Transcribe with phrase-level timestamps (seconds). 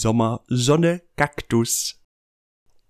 [0.00, 2.00] Sommer, Sonne, Kaktus.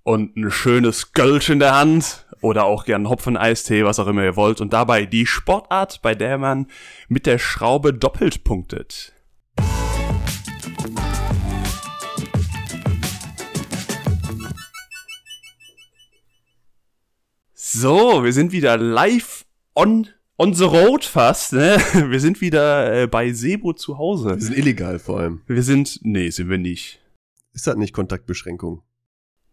[0.04, 4.36] Und ein schönes Gölsch in der Hand oder auch gern Hopfen-Eistee, was auch immer ihr
[4.36, 4.60] wollt.
[4.60, 6.66] Und dabei die Sportart, bei der man
[7.08, 9.12] mit der Schraube doppelt punktet.
[17.54, 19.44] So, wir sind wieder live
[19.74, 21.76] on on the road fast, ne?
[22.10, 24.30] Wir sind wieder äh, bei Sebo zu Hause.
[24.36, 25.42] Wir sind illegal vor allem.
[25.46, 27.00] Wir sind, nee, sind wir nicht.
[27.52, 28.82] Ist das nicht Kontaktbeschränkung?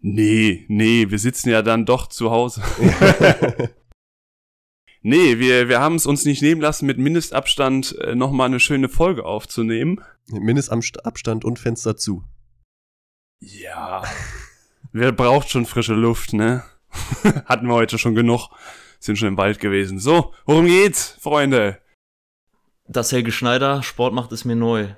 [0.01, 2.61] Nee, nee, wir sitzen ja dann doch zu Hause.
[5.01, 8.87] nee, wir, wir haben es uns nicht nehmen lassen, mit Mindestabstand äh, nochmal eine schöne
[8.87, 10.01] Folge aufzunehmen.
[10.27, 12.23] Mindestabstand und Fenster zu.
[13.41, 14.03] Ja.
[14.93, 16.63] Wer braucht schon frische Luft, ne?
[17.45, 18.49] Hatten wir heute schon genug.
[18.99, 19.99] Sind schon im Wald gewesen.
[19.99, 21.81] So, worum geht's, Freunde?
[22.87, 24.89] Das Helge Schneider, Sport macht es mir neu.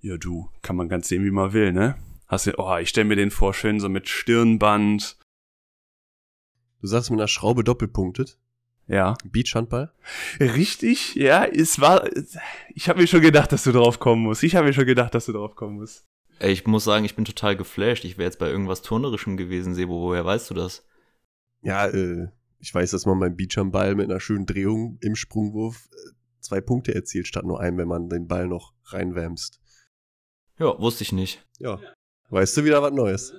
[0.00, 1.96] Ja, du, kann man ganz sehen, wie man will, ne?
[2.26, 5.16] Hast du, oh, ich stell mir den vor, schön so mit Stirnband.
[6.80, 8.38] Du sagst mit einer Schraube doppelpunktet.
[8.88, 9.14] Ja.
[9.24, 9.92] Beachhandball?
[10.38, 12.08] Richtig, ja, es war,
[12.74, 14.42] ich habe mir schon gedacht, dass du drauf kommen musst.
[14.42, 16.06] Ich habe mir schon gedacht, dass du drauf kommen musst.
[16.38, 18.04] Ey, ich muss sagen, ich bin total geflasht.
[18.04, 20.02] Ich wäre jetzt bei irgendwas Turnerischem gewesen, Sebo.
[20.02, 20.86] Woher weißt du das?
[21.62, 22.28] Ja, äh,
[22.58, 26.94] ich weiß, dass man beim Beachhandball mit einer schönen Drehung im Sprungwurf äh, zwei Punkte
[26.94, 29.60] erzielt, statt nur einen, wenn man den Ball noch reinwärmst.
[30.58, 31.44] Ja, wusste ich nicht.
[31.58, 31.78] Ja.
[32.30, 33.34] Weißt du wieder was Neues?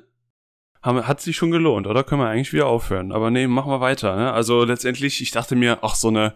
[0.82, 2.04] Hat sich schon gelohnt, oder?
[2.04, 3.12] Können wir eigentlich wieder aufhören.
[3.12, 4.32] Aber nee, machen wir weiter, ne?
[4.32, 6.36] Also letztendlich, ich dachte mir, ach, so eine,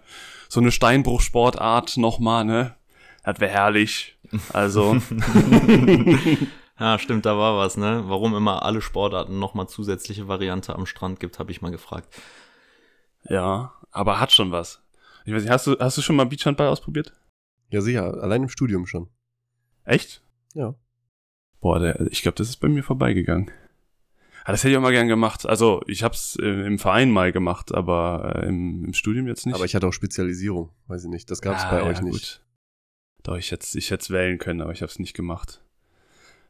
[0.49, 2.75] so eine Steinbruchsportart nochmal, ne?
[3.23, 4.17] Das wäre herrlich.
[4.53, 4.95] Also.
[6.79, 8.03] ja, stimmt, da war was, ne?
[8.07, 12.07] Warum immer alle Sportarten nochmal zusätzliche Variante am Strand gibt, habe ich mal gefragt.
[13.27, 14.81] Ja, aber hat schon was.
[15.25, 17.13] Ich weiß nicht, hast du, hast du schon mal Beachhandball ausprobiert?
[17.69, 19.09] Ja, sicher, allein im Studium schon.
[19.85, 20.21] Echt?
[20.53, 20.75] Ja.
[21.59, 23.51] Boah, der, ich glaube, das ist bei mir vorbeigegangen.
[24.43, 25.45] Ah, das hätte ich auch mal gern gemacht.
[25.45, 29.53] Also, ich hab's äh, im Verein mal gemacht, aber äh, im, im, Studium jetzt nicht.
[29.53, 31.29] Aber ich hatte auch Spezialisierung, weiß ich nicht.
[31.29, 32.41] Das gab's ah, bei ja, euch nicht.
[32.41, 32.45] Gut.
[33.23, 35.63] Doch, ich hätte ich hätte wählen können, aber ich habe es nicht gemacht.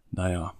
[0.10, 0.54] Naja.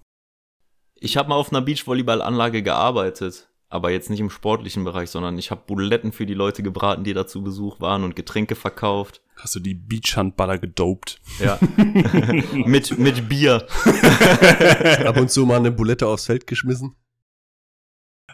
[0.94, 5.50] Ich habe mal auf einer Beachvolleyballanlage gearbeitet, aber jetzt nicht im sportlichen Bereich, sondern ich
[5.50, 9.22] habe Buletten für die Leute gebraten, die da zu Besuch waren und Getränke verkauft.
[9.36, 11.20] Hast du die Beachhandballer gedopt?
[11.40, 11.58] Ja.
[12.52, 13.66] mit, mit Bier.
[15.06, 16.96] Ab und zu mal eine Bulette aufs Feld geschmissen.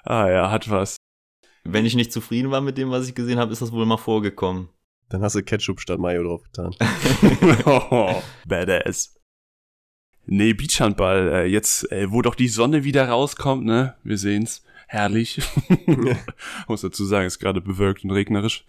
[0.03, 0.97] Ah ja, hat was.
[1.63, 3.97] Wenn ich nicht zufrieden war mit dem, was ich gesehen habe, ist das wohl mal
[3.97, 4.71] vorgekommen.
[5.09, 6.75] Dann hast du Ketchup statt Mayo drauf getan.
[7.65, 9.15] oh, badass.
[10.27, 11.29] Nee, Beachhandball.
[11.33, 13.97] Äh, jetzt, äh, wo doch die Sonne wieder rauskommt, ne?
[14.03, 14.65] Wir sehen's.
[14.91, 15.43] Herrlich.
[16.67, 18.65] Muss dazu sagen, ist gerade bewölkt und regnerisch.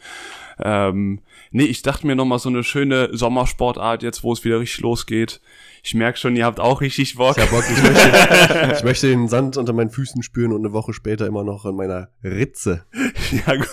[0.59, 1.21] Ähm,
[1.51, 5.39] nee, ich dachte mir nochmal so eine schöne Sommersportart jetzt, wo es wieder richtig losgeht.
[5.81, 7.37] Ich merke schon, ihr habt auch richtig Bock.
[7.37, 7.63] Ich, hab Bock.
[7.71, 11.45] Ich, möchte, ich möchte den Sand unter meinen Füßen spüren und eine Woche später immer
[11.45, 12.85] noch in meiner Ritze.
[13.31, 13.69] ja, gut.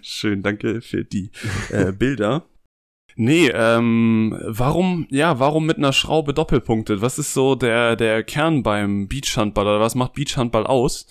[0.00, 1.30] Schön, danke für die
[1.68, 2.46] äh, Bilder.
[3.20, 7.00] Nee, ähm, warum, ja, warum mit einer Schraube doppelpunktet?
[7.00, 11.08] Was ist so der, der Kern beim Beachhandball oder was macht Beachhandball aus?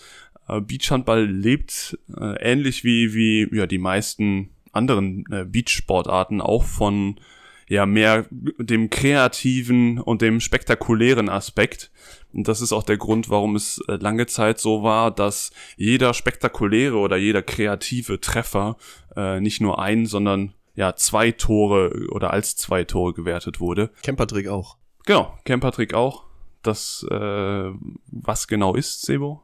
[0.47, 7.19] Äh, Beachhandball lebt äh, ähnlich wie, wie, ja, die meisten anderen äh, Beachsportarten auch von,
[7.67, 11.91] ja, mehr dem kreativen und dem spektakulären Aspekt.
[12.31, 16.13] Und das ist auch der Grund, warum es äh, lange Zeit so war, dass jeder
[16.13, 18.77] spektakuläre oder jeder kreative Treffer
[19.17, 23.89] äh, nicht nur ein, sondern ja zwei Tore oder als zwei Tore gewertet wurde.
[24.03, 24.77] Campertrick auch.
[25.05, 26.25] Genau, Campertrick auch.
[26.63, 27.71] Das, äh,
[28.11, 29.43] was genau ist, Sebo?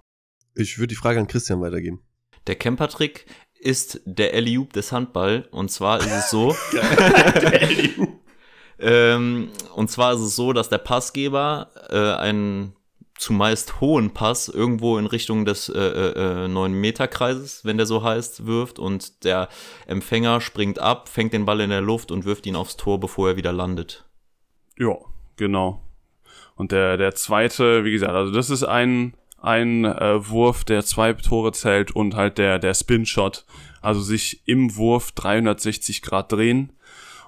[0.55, 2.01] Ich würde die Frage an Christian weitergeben.
[2.47, 3.25] Der Campertrick
[3.59, 5.47] ist der Eliup des Handball.
[5.51, 6.55] Und zwar ist es so.
[8.79, 12.75] ähm, und zwar ist es so, dass der Passgeber äh, einen
[13.23, 18.79] zumeist hohen Pass irgendwo in Richtung des äh, äh, 9-Meter-Kreises, wenn der so heißt, wirft
[18.79, 19.47] und der
[19.87, 23.29] Empfänger springt ab, fängt den Ball in der Luft und wirft ihn aufs Tor, bevor
[23.29, 24.05] er wieder landet.
[24.77, 24.95] Ja,
[25.37, 25.81] genau.
[26.55, 31.13] Und der, der zweite, wie gesagt, also das ist ein, ein äh, Wurf, der zwei
[31.13, 33.45] Tore zählt und halt der, der Spin-Shot,
[33.81, 36.73] also sich im Wurf 360 Grad drehen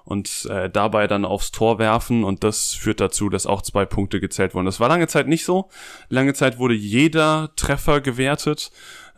[0.06, 4.20] und äh, dabei dann aufs Tor werfen und das führt dazu, dass auch zwei Punkte
[4.20, 4.66] gezählt wurden.
[4.66, 5.70] Das war lange Zeit nicht so.
[6.10, 8.72] Lange Zeit wurde jeder Treffer gewertet,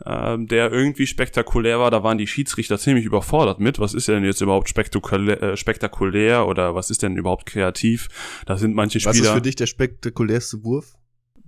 [0.04, 1.90] äh, der irgendwie spektakulär war.
[1.90, 3.78] Da waren die Schiedsrichter ziemlich überfordert mit.
[3.78, 8.08] Was ist denn jetzt überhaupt spektakulär, äh, spektakulär oder was ist denn überhaupt kreativ?
[8.46, 9.14] Da sind manche Spieler.
[9.14, 10.94] Was ist für dich der spektakulärste Wurf?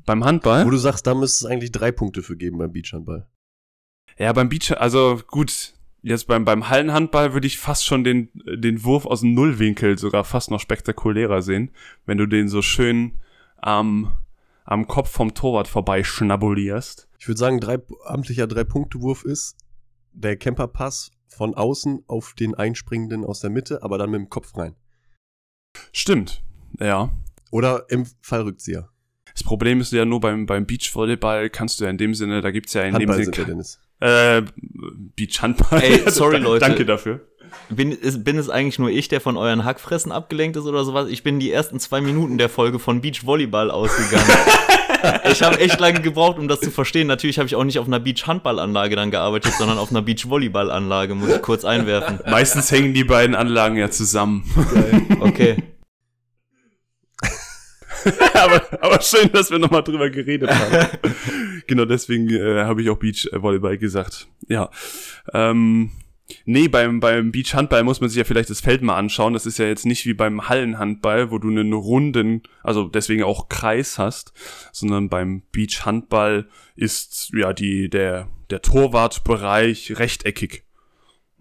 [0.04, 0.66] Beim Handball?
[0.66, 3.26] Wo du sagst, da müsste es eigentlich drei Punkte für geben beim Beachhandball.
[4.18, 5.72] Ja, beim Beach, also gut,
[6.02, 10.24] Jetzt beim, beim Hallenhandball würde ich fast schon den, den Wurf aus dem Nullwinkel sogar
[10.24, 11.70] fast noch spektakulärer sehen,
[12.06, 13.18] wenn du den so schön
[13.58, 14.12] am,
[14.64, 17.08] am Kopf vom Torwart vorbei schnabulierst.
[17.18, 19.56] Ich würde sagen, drei, amtlicher Drei-Punkte-Wurf ist
[20.12, 24.56] der Camperpass von außen auf den Einspringenden aus der Mitte, aber dann mit dem Kopf
[24.56, 24.74] rein.
[25.92, 26.42] Stimmt,
[26.78, 27.10] ja.
[27.50, 28.88] Oder im Fallrückzieher.
[29.32, 32.50] Das Problem ist ja nur beim, beim Beachvolleyball kannst du ja in dem Sinne, da
[32.50, 33.46] gibt's ja in Handball dem sind Sinne.
[33.46, 33.80] wir, Dennis.
[34.00, 34.42] Äh,
[35.16, 35.82] Beachhandball.
[35.82, 36.64] Ey, sorry, Leute.
[36.64, 37.20] Danke dafür.
[37.68, 41.08] Bin, ist, bin es eigentlich nur ich, der von euren Hackfressen abgelenkt ist oder sowas?
[41.08, 44.26] Ich bin die ersten zwei Minuten der Folge von Beachvolleyball ausgegangen.
[45.30, 47.06] ich habe echt lange gebraucht, um das zu verstehen.
[47.06, 51.30] Natürlich habe ich auch nicht auf einer Beachhandballanlage dann gearbeitet, sondern auf einer Beachvolleyballanlage, muss
[51.30, 52.20] ich kurz einwerfen.
[52.28, 54.44] Meistens hängen die beiden Anlagen ja zusammen.
[55.20, 55.56] Okay.
[58.34, 60.98] aber, aber schön, dass wir nochmal drüber geredet haben.
[61.66, 64.28] genau deswegen äh, habe ich auch Beachvolleyball gesagt.
[64.48, 64.70] Ja.
[65.32, 65.90] Ähm,
[66.44, 69.32] nee, beim, beim Beachhandball muss man sich ja vielleicht das Feld mal anschauen.
[69.32, 73.48] Das ist ja jetzt nicht wie beim Hallenhandball, wo du einen runden, also deswegen auch
[73.48, 74.32] Kreis hast,
[74.72, 80.64] sondern beim Beachhandball ist ja die, der, der Torwartbereich rechteckig.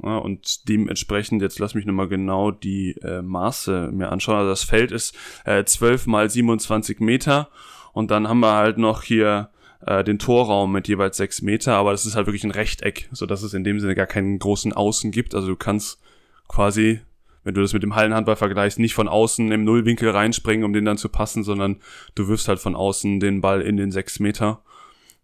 [0.01, 4.38] Ja, und dementsprechend, jetzt lass mich nochmal genau die äh, Maße mir anschauen.
[4.38, 5.16] Also das Feld ist
[5.46, 7.50] äh, 12 mal 27 Meter
[7.92, 9.50] und dann haben wir halt noch hier
[9.86, 13.25] äh, den Torraum mit jeweils 6 Meter, aber das ist halt wirklich ein Rechteck, so
[13.25, 15.36] dass es in dem Sinne gar keinen großen Außen gibt.
[15.36, 16.00] Also du kannst
[16.48, 17.01] quasi,
[17.44, 20.86] wenn du das mit dem Hallenhandball vergleichst, nicht von außen im Nullwinkel reinspringen, um den
[20.86, 21.78] dann zu passen, sondern
[22.16, 24.62] du wirfst halt von außen den Ball in den 6 Meter.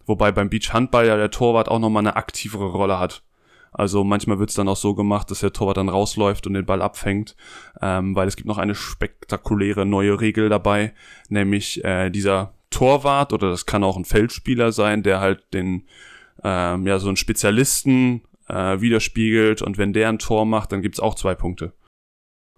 [0.05, 3.23] Wobei beim Beachhandball ja der Torwart auch nochmal eine aktivere Rolle hat.
[3.77, 6.81] Also manchmal wird's dann auch so gemacht, dass der Torwart dann rausläuft und den Ball
[6.81, 7.35] abfängt,
[7.81, 10.93] ähm, weil es gibt noch eine spektakuläre neue Regel dabei,
[11.27, 15.83] nämlich äh, dieser Torwart oder das kann auch ein Feldspieler sein, der halt den
[16.41, 21.01] ähm, ja so einen Spezialisten äh, widerspiegelt und wenn der ein Tor macht, dann gibt's
[21.01, 21.73] auch zwei Punkte.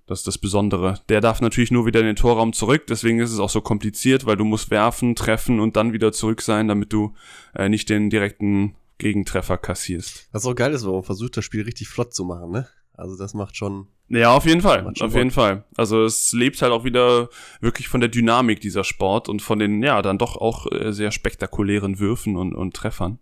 [0.05, 1.01] Das ist das Besondere.
[1.09, 4.27] Der darf natürlich nur wieder in den Torraum zurück, deswegen ist es auch so kompliziert,
[4.27, 7.15] weil du musst werfen, treffen und dann wieder zurück sein, damit du
[7.55, 10.27] äh, nicht den direkten Gegentreffer kassierst.
[10.31, 12.67] Was auch geil ist, weil man versucht, das Spiel richtig flott zu machen, ne?
[12.93, 13.87] Also das macht schon.
[14.09, 15.13] Ja, auf jeden Fall, auf Bock.
[15.13, 15.65] jeden Fall.
[15.75, 17.29] Also es lebt halt auch wieder
[17.61, 21.11] wirklich von der Dynamik dieser Sport und von den, ja, dann doch auch äh, sehr
[21.11, 23.19] spektakulären Würfen und, und Treffern.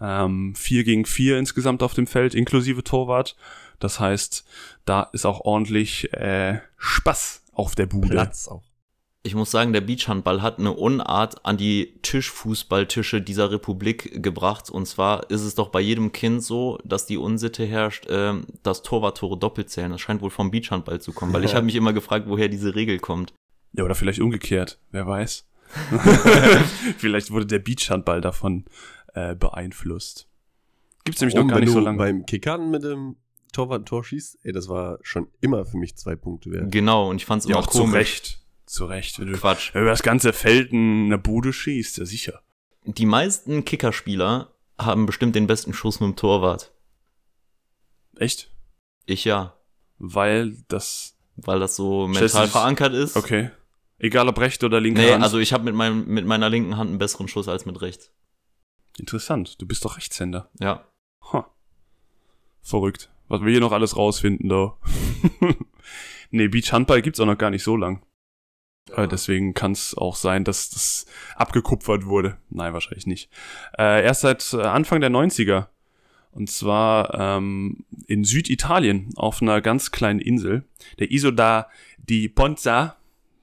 [0.00, 3.36] Ähm, vier gegen vier insgesamt auf dem Feld, inklusive Torwart.
[3.78, 4.44] Das heißt,
[4.86, 8.08] da ist auch ordentlich äh, Spaß auf der Bude.
[8.08, 8.69] Platz auch.
[9.22, 14.70] Ich muss sagen, der Beachhandball hat eine Unart an die Tischfußballtische dieser Republik gebracht.
[14.70, 18.82] Und zwar ist es doch bei jedem Kind so, dass die Unsitte herrscht, ähm, dass
[18.82, 19.90] Torwarttore doppelt zählen.
[19.90, 22.74] Das scheint wohl vom Beachhandball zu kommen, weil ich habe mich immer gefragt, woher diese
[22.74, 23.34] Regel kommt.
[23.72, 25.46] Ja, oder vielleicht umgekehrt, wer weiß.
[26.96, 28.64] vielleicht wurde der Beachhandball davon
[29.14, 30.28] äh, beeinflusst.
[31.04, 31.98] Gibt's nämlich noch Und gar wenn nicht so lange.
[31.98, 33.16] beim Kickern mit dem
[33.52, 36.70] Torwart ein Tor schießt, ey, das war schon immer für mich zwei Punkte wert.
[36.72, 37.94] Genau, und ich fand es Ja, immer auch zu komisch.
[37.94, 38.39] Recht.
[38.70, 39.18] Zu Recht.
[39.18, 39.70] Wenn du Quatsch.
[39.74, 42.40] über das ganze Feld eine Bude schießt, ja sicher.
[42.84, 46.72] Die meisten Kickerspieler haben bestimmt den besten Schuss mit dem Torwart.
[48.16, 48.48] Echt?
[49.06, 49.54] Ich ja,
[49.98, 51.16] Weil das.
[51.36, 53.16] weil das so mental du- verankert ist.
[53.16, 53.50] Okay.
[53.98, 55.24] Egal ob rechte oder linke Nee, Hand.
[55.24, 58.12] also ich habe mit, meinem, mit meiner linken Hand einen besseren Schuss als mit rechts.
[58.98, 59.60] Interessant.
[59.60, 60.48] Du bist doch Rechtshänder.
[60.60, 60.86] Ja.
[61.32, 61.50] Ha.
[62.62, 63.10] Verrückt.
[63.28, 64.76] Was wir hier noch alles rausfinden, da.
[66.30, 68.02] nee, Beachhandball gibt's auch noch gar nicht so lang.
[68.94, 71.06] Äh, deswegen kann es auch sein, dass das
[71.36, 72.36] abgekupfert wurde.
[72.50, 73.30] Nein, wahrscheinlich nicht.
[73.78, 75.66] Äh, erst seit äh, Anfang der 90er.
[76.32, 80.64] Und zwar ähm, in Süditalien auf einer ganz kleinen Insel.
[80.98, 81.68] Der Isola
[81.98, 82.96] di Ponza.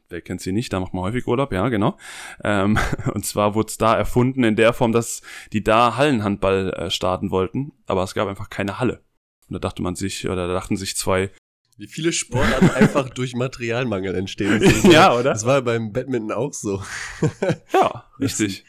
[0.09, 0.71] Wer kennt sie nicht?
[0.71, 1.97] Da macht man häufig Urlaub, ja, genau.
[2.43, 2.79] Ähm,
[3.13, 7.29] und zwar wurde es da erfunden in der Form, dass die da Hallenhandball äh, starten
[7.29, 9.01] wollten, aber es gab einfach keine Halle.
[9.49, 11.29] Und da dachte man sich, oder da dachten sich zwei,
[11.77, 14.61] Wie viele Sportarten einfach durch Materialmangel entstehen.
[14.91, 15.31] Ja, oder?
[15.33, 16.81] Das war beim Badminton auch so,
[17.73, 18.65] ja, richtig.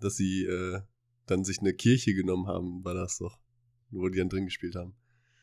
[0.00, 0.80] dass sie äh,
[1.26, 3.38] dann sich eine Kirche genommen haben, war das doch.
[3.90, 4.94] Wo die dann drin gespielt haben.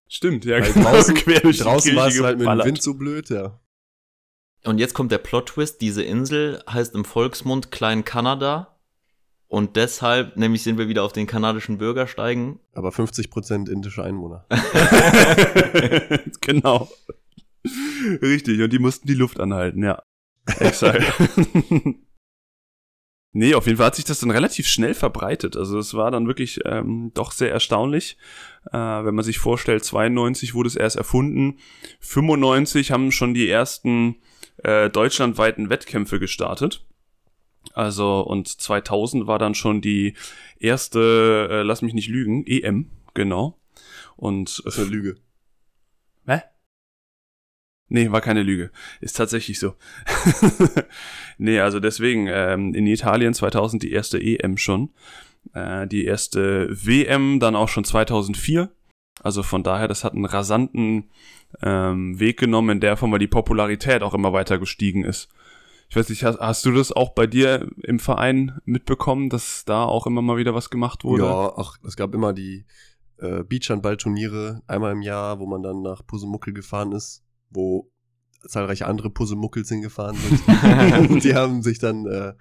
[0.08, 0.92] Stimmt, ja, Weil genau.
[0.92, 2.66] draußen- Quer durch Draußen war es Kirche halt mit dem.
[2.66, 3.60] Wind so blöd, ja.
[4.64, 5.80] Und jetzt kommt der Plot-Twist.
[5.82, 8.71] Diese Insel heißt im Volksmund Klein Kanada.
[9.52, 12.62] Und deshalb, nämlich sind wir wieder auf den kanadischen Bürgersteigen.
[12.74, 14.46] Aber 50% indische Einwohner.
[16.40, 16.90] genau.
[18.22, 20.02] Richtig, und die mussten die Luft anhalten, ja.
[20.46, 21.04] Exakt.
[23.34, 25.58] nee, auf jeden Fall hat sich das dann relativ schnell verbreitet.
[25.58, 28.18] Also es war dann wirklich ähm, doch sehr erstaunlich,
[28.72, 31.60] äh, wenn man sich vorstellt, 92 wurde es erst erfunden,
[32.00, 34.16] 95 haben schon die ersten
[34.64, 36.86] äh, deutschlandweiten Wettkämpfe gestartet.
[37.74, 40.16] Also und 2000 war dann schon die
[40.60, 43.58] erste, äh, lass mich nicht lügen, EM, genau.
[44.16, 45.18] Und Das ist eine Lüge.
[46.28, 46.42] Hä?
[47.90, 48.72] Nee, war keine Lüge.
[49.02, 49.76] Ist tatsächlich so.
[51.38, 54.92] nee, also deswegen, ähm, in Italien 2000 die erste EM schon.
[55.54, 58.72] Äh, die erste WM dann auch schon 2004.
[59.22, 61.10] Also von daher, das hat einen rasanten
[61.62, 65.30] ähm, Weg genommen, in der Form, weil die Popularität auch immer weiter gestiegen ist.
[65.92, 69.84] Ich weiß nicht, hast, hast du das auch bei dir im Verein mitbekommen, dass da
[69.84, 71.26] auch immer mal wieder was gemacht wurde?
[71.26, 72.66] Ja, ach, es gab immer die
[73.18, 77.92] äh, Beachhandball-Turniere einmal im Jahr, wo man dann nach Pusemuckel gefahren ist, wo
[78.48, 81.24] zahlreiche andere Pusemuckels hingefahren sind.
[81.26, 82.36] die haben sich dann äh,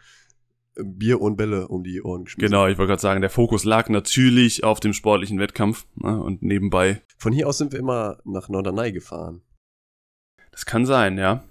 [0.77, 2.53] Bier und Bälle um die Ohren geschmissen.
[2.53, 6.41] Genau, ich wollte gerade sagen, der Fokus lag natürlich auf dem sportlichen Wettkampf ne, und
[6.41, 7.03] nebenbei.
[7.19, 9.43] Von hier aus sind wir immer nach Norderney gefahren.
[10.53, 11.43] Das kann sein, ja.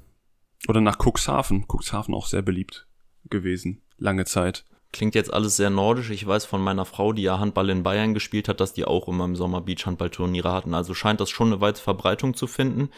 [0.67, 1.65] Oder nach Cuxhaven.
[1.67, 2.87] Cuxhaven auch sehr beliebt
[3.29, 4.65] gewesen, lange Zeit.
[4.91, 6.09] Klingt jetzt alles sehr nordisch.
[6.09, 9.07] Ich weiß von meiner Frau, die ja Handball in Bayern gespielt hat, dass die auch
[9.07, 10.73] immer im Sommer Beachhandballturniere hatten.
[10.73, 12.89] Also scheint das schon eine weite Verbreitung zu finden.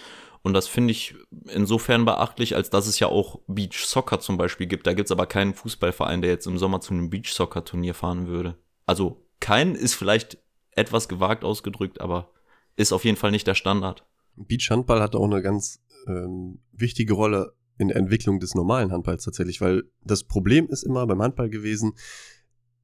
[0.41, 1.15] Und das finde ich
[1.49, 4.87] insofern beachtlich, als dass es ja auch Beach Soccer zum Beispiel gibt.
[4.87, 7.93] Da gibt es aber keinen Fußballverein, der jetzt im Sommer zu einem Beach Soccer Turnier
[7.93, 8.57] fahren würde.
[8.85, 10.37] Also kein ist vielleicht
[10.71, 12.31] etwas gewagt ausgedrückt, aber
[12.75, 14.05] ist auf jeden Fall nicht der Standard.
[14.35, 19.23] Beach Handball hat auch eine ganz ähm, wichtige Rolle in der Entwicklung des normalen Handballs
[19.23, 21.93] tatsächlich, weil das Problem ist immer beim Handball gewesen,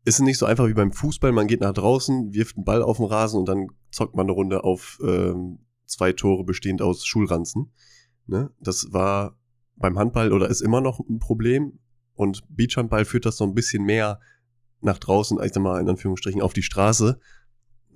[0.06, 1.32] ist nicht so einfach wie beim Fußball.
[1.32, 4.32] Man geht nach draußen, wirft einen Ball auf den Rasen und dann zockt man eine
[4.32, 7.74] Runde auf ähm, zwei Tore bestehend aus Schulranzen.
[8.26, 8.50] Ne?
[8.60, 9.38] Das war
[9.76, 11.80] beim Handball oder ist immer noch ein Problem.
[12.14, 14.20] Und Beachhandball führt das so ein bisschen mehr
[14.82, 17.20] nach draußen, ich sag mal in Anführungsstrichen, auf die Straße.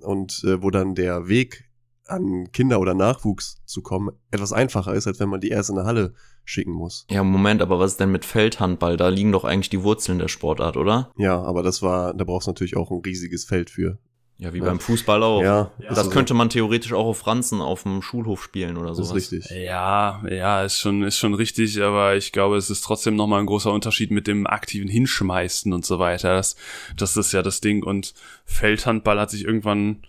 [0.00, 1.70] Und äh, wo dann der Weg
[2.06, 5.76] an Kinder oder Nachwuchs zu kommen, etwas einfacher ist, als wenn man die erst in
[5.76, 7.06] der Halle schicken muss.
[7.10, 8.96] Ja, Moment, aber was ist denn mit Feldhandball?
[8.96, 11.10] Da liegen doch eigentlich die Wurzeln der Sportart, oder?
[11.16, 13.98] Ja, aber das war, da brauchst du natürlich auch ein riesiges Feld für.
[14.38, 14.64] Ja, wie ja.
[14.64, 15.40] beim Fußball auch.
[15.40, 19.12] Ja, das also könnte man theoretisch auch auf Franzen auf dem Schulhof spielen oder sowas.
[19.12, 19.64] Das ist richtig.
[19.64, 23.46] Ja, ja, ist schon, ist schon richtig, aber ich glaube, es ist trotzdem nochmal ein
[23.46, 26.34] großer Unterschied mit dem aktiven Hinschmeißen und so weiter.
[26.34, 26.56] Das,
[26.96, 27.84] das ist ja das Ding.
[27.84, 30.02] Und Feldhandball hat sich irgendwann,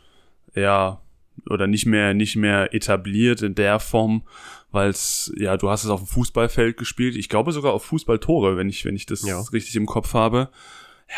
[0.55, 0.99] ja,
[1.49, 4.23] oder nicht mehr, nicht mehr etabliert in der Form,
[4.71, 7.15] weil es, ja, du hast es auf dem Fußballfeld gespielt.
[7.15, 9.39] Ich glaube sogar auf Fußballtore, wenn ich, wenn ich das ja.
[9.51, 10.49] richtig im Kopf habe.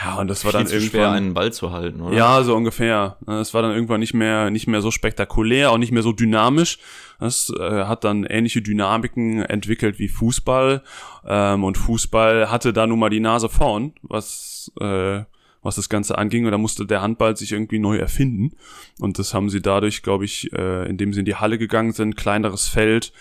[0.03, 2.15] Ja, und das war dann irgendwann schwer, einen Ball zu halten, oder?
[2.15, 3.17] Ja, so ungefähr.
[3.27, 6.79] Es war dann irgendwann nicht mehr nicht mehr so spektakulär, auch nicht mehr so dynamisch.
[7.19, 10.83] Das äh, hat dann ähnliche Dynamiken entwickelt wie Fußball.
[11.25, 15.23] Ähm, und Fußball hatte da nun mal die Nase vorn, was äh,
[15.65, 16.45] was das Ganze anging.
[16.45, 18.55] Und da musste der Handball sich irgendwie neu erfinden.
[18.99, 22.15] Und das haben sie dadurch, glaube ich, äh, indem sie in die Halle gegangen sind,
[22.15, 23.11] kleineres Feld.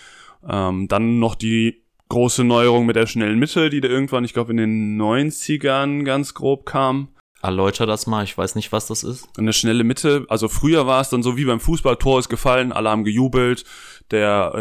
[0.48, 4.52] Ähm, dann noch die große Neuerung mit der schnellen Mitte, die da irgendwann, ich glaube,
[4.52, 7.08] in den 90ern ganz grob kam.
[7.44, 9.28] Erläuter das mal, ich weiß nicht, was das ist.
[9.36, 12.72] Eine schnelle Mitte, also früher war es dann so wie beim Fußball, Tor ist gefallen,
[12.72, 13.64] alle haben gejubelt,
[14.10, 14.54] der,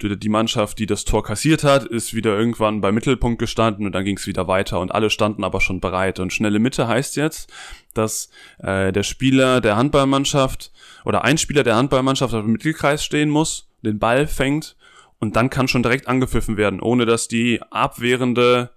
[0.00, 3.92] äh, die Mannschaft, die das Tor kassiert hat, ist wieder irgendwann beim Mittelpunkt gestanden und
[3.92, 6.20] dann ging es wieder weiter und alle standen aber schon bereit.
[6.20, 7.52] Und schnelle Mitte heißt jetzt,
[7.92, 10.70] dass äh, der Spieler der Handballmannschaft
[11.04, 14.76] oder ein Spieler der Handballmannschaft auf dem Mittelkreis stehen muss, den Ball fängt
[15.18, 18.70] und dann kann schon direkt angepfiffen werden, ohne dass die abwehrende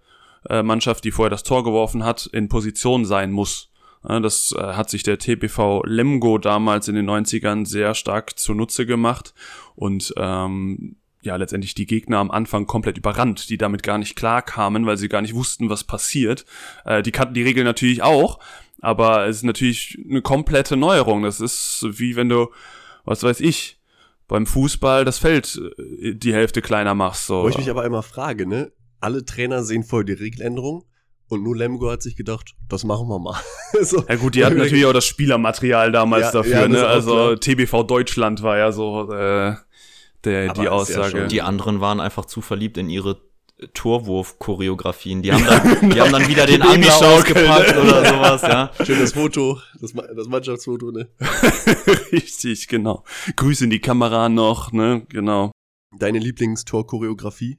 [0.50, 3.72] äh, Mannschaft, die vorher das Tor geworfen hat, in Position sein muss.
[4.04, 9.36] Das äh, hat sich der TPV Lemgo damals in den 90ern sehr stark zunutze gemacht
[9.76, 14.42] und ähm, ja, letztendlich die Gegner am Anfang komplett überrannt, die damit gar nicht klar
[14.42, 16.46] kamen, weil sie gar nicht wussten, was passiert.
[16.84, 18.40] Äh, die kannten die Regel natürlich auch,
[18.82, 21.22] aber es ist natürlich eine komplette Neuerung.
[21.22, 22.50] Das ist wie wenn du,
[23.06, 23.80] was weiß ich,
[24.28, 27.28] beim Fußball das Feld äh, die Hälfte kleiner machst.
[27.28, 27.44] So.
[27.44, 28.72] Wo ich mich aber immer frage, ne?
[29.01, 30.86] Alle Trainer sehen voll die Regeländerung
[31.27, 33.39] und nur Lemgo hat sich gedacht, das machen wir mal.
[33.81, 34.03] so.
[34.08, 36.86] Ja gut, die hatten natürlich auch das Spielermaterial damals ja, dafür, ja, ne?
[36.86, 37.39] Also klar.
[37.39, 39.55] TBV Deutschland war ja so äh,
[40.24, 41.20] der, die Aussage.
[41.20, 43.22] Ja die anderen waren einfach zu verliebt in ihre
[43.74, 45.22] Torwurf-Choreografien.
[45.22, 45.46] Die haben
[45.81, 48.72] dann, die haben dann wieder den Angler ausgepackt oder sowas, ja.
[48.86, 51.10] Schönes Foto, das, das Mannschaftsfoto, ne?
[52.12, 53.03] Richtig, genau.
[53.36, 55.51] Grüße in die Kamera noch, ne, genau.
[55.98, 57.58] Deine Lieblingstor-Choreografie?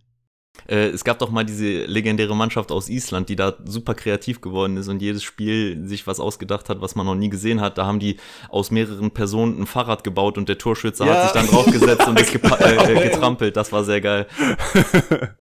[0.69, 4.77] Äh, es gab doch mal diese legendäre Mannschaft aus Island, die da super kreativ geworden
[4.77, 7.79] ist und jedes Spiel sich was ausgedacht hat, was man noch nie gesehen hat.
[7.79, 8.19] Da haben die
[8.49, 11.15] aus mehreren Personen ein Fahrrad gebaut und der Torschütze ja.
[11.15, 13.57] hat sich dann draufgesetzt und ist äh, getrampelt.
[13.57, 14.27] Das war sehr geil.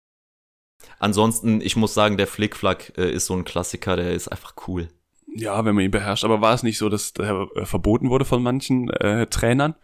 [0.99, 4.89] Ansonsten, ich muss sagen, der Flickflack äh, ist so ein Klassiker, der ist einfach cool.
[5.35, 6.25] Ja, wenn man ihn beherrscht.
[6.25, 9.75] Aber war es nicht so, dass der äh, verboten wurde von manchen äh, Trainern?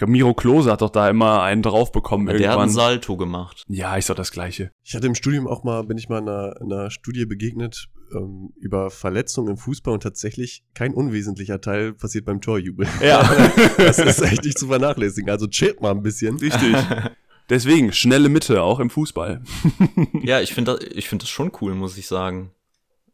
[0.00, 2.48] Ich glaube, Miro Klose hat doch da immer einen drauf bekommen ja, irgendwann.
[2.48, 3.66] Der hat einen Salto gemacht.
[3.68, 4.72] Ja, ist doch das Gleiche.
[4.82, 7.90] Ich hatte im Studium auch mal, bin ich mal in einer, in einer Studie begegnet
[8.16, 12.88] ähm, über Verletzungen im Fußball und tatsächlich kein unwesentlicher Teil passiert beim Torjubel.
[13.02, 13.30] Ja.
[13.76, 15.28] das ist echt nicht zu vernachlässigen.
[15.28, 16.38] Also chillt mal ein bisschen.
[16.38, 16.74] Richtig.
[17.50, 19.42] Deswegen, schnelle Mitte, auch im Fußball.
[20.22, 22.52] ja, ich finde das, ich finde das schon cool, muss ich sagen.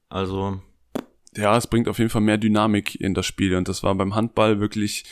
[0.09, 0.61] Also.
[1.37, 3.57] Ja, es bringt auf jeden Fall mehr Dynamik in das Spiel.
[3.57, 5.05] Und das war beim Handball wirklich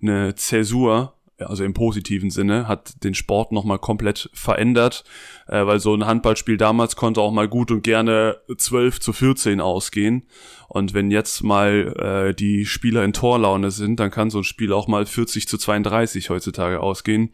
[0.00, 5.04] eine Zäsur, also im positiven Sinne, hat den Sport nochmal komplett verändert,
[5.46, 9.60] äh, weil so ein Handballspiel damals konnte auch mal gut und gerne 12 zu 14
[9.60, 10.26] ausgehen.
[10.68, 14.72] Und wenn jetzt mal äh, die Spieler in Torlaune sind, dann kann so ein Spiel
[14.72, 17.30] auch mal 40 zu 32 heutzutage ausgehen.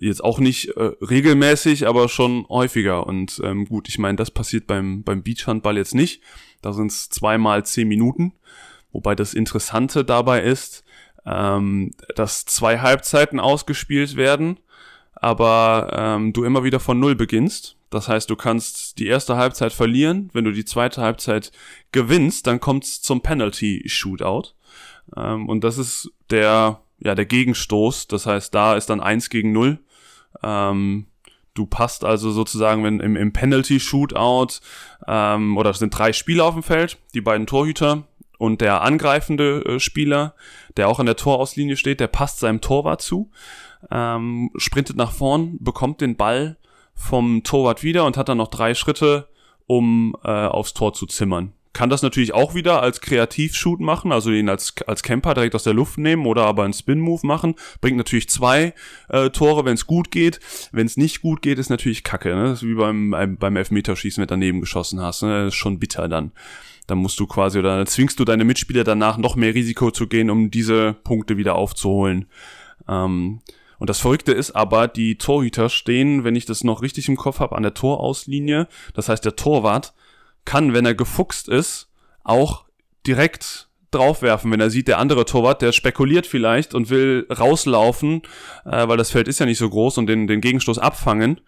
[0.00, 3.06] Jetzt auch nicht äh, regelmäßig, aber schon häufiger.
[3.06, 6.22] Und ähm, gut, ich meine, das passiert beim, beim Beachhandball jetzt nicht.
[6.62, 8.32] Da sind es zweimal zehn Minuten.
[8.92, 10.84] Wobei das Interessante dabei ist,
[11.28, 14.58] ähm, dass zwei Halbzeiten ausgespielt werden,
[15.14, 17.76] aber ähm, du immer wieder von Null beginnst.
[17.90, 20.30] Das heißt, du kannst die erste Halbzeit verlieren.
[20.32, 21.52] Wenn du die zweite Halbzeit
[21.92, 24.50] gewinnst, dann kommt es zum Penalty-Shootout.
[25.16, 28.06] Ähm, und das ist der, ja, der Gegenstoß.
[28.08, 29.78] Das heißt, da ist dann eins gegen null.
[30.42, 31.06] Ähm,
[31.54, 34.60] du passt also sozusagen, wenn im, im Penalty-Shootout,
[35.06, 38.04] ähm, oder es sind drei Spieler auf dem Feld, die beiden Torhüter,
[38.38, 40.34] und der angreifende äh, Spieler,
[40.76, 43.30] der auch an der Torauslinie steht, der passt seinem Torwart zu,
[43.90, 46.56] ähm, sprintet nach vorn, bekommt den Ball
[46.94, 49.28] vom Torwart wieder und hat dann noch drei Schritte,
[49.66, 51.52] um äh, aufs Tor zu zimmern.
[51.74, 55.62] Kann das natürlich auch wieder als Kreativshoot machen, also ihn als, als Camper direkt aus
[55.62, 57.54] der Luft nehmen oder aber einen Spin-Move machen.
[57.80, 58.74] Bringt natürlich zwei
[59.08, 60.40] äh, Tore, wenn es gut geht.
[60.72, 62.34] Wenn es nicht gut geht, ist natürlich kacke.
[62.34, 62.44] Ne?
[62.44, 65.22] Das ist wie beim, beim Elfmeterschießen, wenn du daneben geschossen hast.
[65.22, 65.44] Ne?
[65.44, 66.32] Das ist schon bitter dann
[66.88, 70.08] dann musst du quasi oder dann zwingst du deine Mitspieler danach noch mehr Risiko zu
[70.08, 72.26] gehen, um diese Punkte wieder aufzuholen.
[72.88, 73.40] Ähm,
[73.78, 77.38] und das Verrückte ist aber, die Torhüter stehen, wenn ich das noch richtig im Kopf
[77.38, 78.66] habe, an der Torauslinie.
[78.94, 79.94] Das heißt, der Torwart
[80.44, 81.88] kann, wenn er gefuchst ist,
[82.24, 82.64] auch
[83.06, 88.22] direkt draufwerfen, wenn er sieht, der andere Torwart, der spekuliert vielleicht und will rauslaufen,
[88.64, 91.40] äh, weil das Feld ist ja nicht so groß und den, den Gegenstoß abfangen,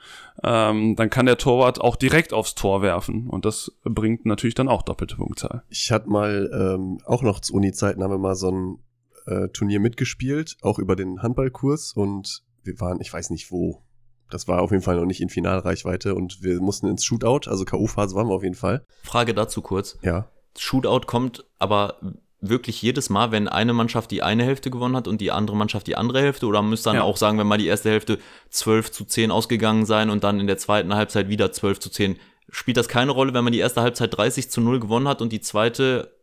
[0.42, 4.68] ähm, dann kann der Torwart auch direkt aufs Tor werfen und das bringt natürlich dann
[4.68, 5.62] auch doppelte Punktzahl.
[5.68, 8.78] Ich hatte mal ähm, auch noch zu Uni-Zeiten haben wir mal so ein
[9.26, 13.82] äh, Turnier mitgespielt, auch über den Handballkurs und wir waren, ich weiß nicht wo,
[14.30, 17.64] das war auf jeden Fall noch nicht in Finalreichweite und wir mussten ins Shootout, also
[17.64, 18.84] K.O.-Phase waren wir auf jeden Fall.
[19.02, 19.98] Frage dazu kurz.
[20.02, 20.30] Ja.
[20.56, 21.96] Shootout kommt aber
[22.40, 25.86] wirklich jedes Mal, wenn eine Mannschaft die eine Hälfte gewonnen hat und die andere Mannschaft
[25.86, 26.46] die andere Hälfte?
[26.46, 27.02] Oder müsste dann ja.
[27.02, 28.18] auch sagen, wenn mal die erste Hälfte
[28.50, 32.18] 12 zu 10 ausgegangen sein und dann in der zweiten Halbzeit wieder 12 zu 10?
[32.50, 35.32] Spielt das keine Rolle, wenn man die erste Halbzeit 30 zu 0 gewonnen hat und
[35.32, 36.16] die zweite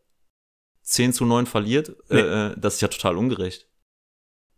[0.84, 1.96] 10 zu 9 verliert?
[2.10, 2.20] Nee.
[2.20, 3.68] Äh, äh, das ist ja total ungerecht.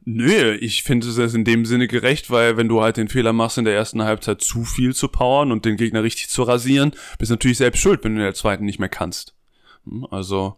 [0.06, 3.58] Nö, ich finde es in dem Sinne gerecht, weil wenn du halt den Fehler machst,
[3.58, 7.30] in der ersten Halbzeit zu viel zu powern und den Gegner richtig zu rasieren, bist
[7.30, 9.36] du natürlich selbst schuld, wenn du in der zweiten nicht mehr kannst.
[9.84, 10.58] Hm, also,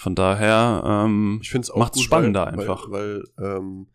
[0.00, 2.90] von daher ähm, ich find's auch macht's gut, spannender weil, einfach.
[2.90, 3.86] Weil, weil ähm,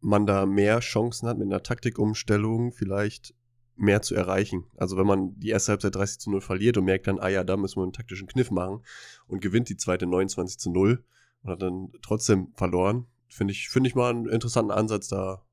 [0.00, 3.34] man da mehr Chancen hat, mit einer Taktikumstellung vielleicht
[3.76, 4.64] mehr zu erreichen.
[4.78, 7.44] Also wenn man die erste Halbzeit 30 zu 0 verliert und merkt dann, ah ja,
[7.44, 8.82] da müssen wir einen taktischen Kniff machen
[9.26, 11.04] und gewinnt die zweite 29 zu 0
[11.42, 15.44] und hat dann trotzdem verloren, finde ich, finde ich mal einen interessanten Ansatz, da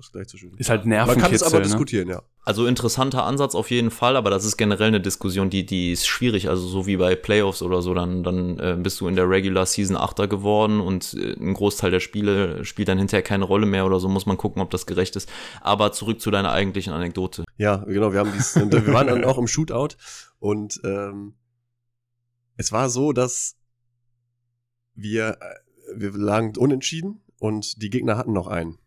[0.00, 0.52] das gleich zu schön.
[0.56, 1.14] Ist halt nervig.
[1.14, 1.64] Man kann es aber ne?
[1.64, 2.22] diskutieren, ja.
[2.42, 6.06] Also interessanter Ansatz auf jeden Fall, aber das ist generell eine Diskussion, die, die ist
[6.06, 6.48] schwierig.
[6.48, 9.66] Also so wie bei Playoffs oder so, dann, dann äh, bist du in der Regular
[9.66, 13.84] Season Achter geworden und äh, ein Großteil der Spiele spielt dann hinterher keine Rolle mehr
[13.84, 15.30] oder so, muss man gucken, ob das gerecht ist.
[15.60, 17.44] Aber zurück zu deiner eigentlichen Anekdote.
[17.58, 19.96] Ja, genau, wir haben dies, wir waren dann auch im Shootout
[20.38, 21.34] und ähm,
[22.56, 23.56] es war so, dass
[24.94, 28.78] wir, äh, wir lagen unentschieden und die Gegner hatten noch einen.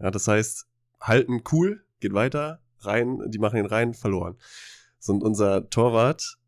[0.00, 0.66] Ja, das heißt,
[1.00, 4.36] halten cool, geht weiter, rein, die machen ihn rein, verloren.
[4.98, 6.38] So, und unser Torwart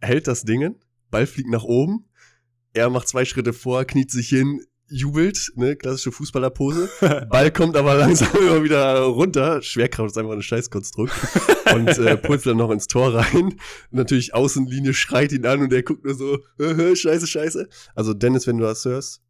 [0.00, 0.76] hält das Dingen,
[1.10, 2.08] Ball fliegt nach oben,
[2.72, 6.88] er macht zwei Schritte vor, kniet sich hin, jubelt, ne, klassische Fußballerpose.
[7.30, 9.62] Ball kommt aber langsam immer wieder runter.
[9.62, 11.12] Schwerkraft ist einfach ein Scheißkonstrukt.
[11.74, 13.54] und äh, pulst dann noch ins Tor rein.
[13.90, 17.68] Natürlich Außenlinie schreit ihn an und er guckt nur so, scheiße, scheiße.
[17.94, 19.22] Also Dennis, wenn du das hörst,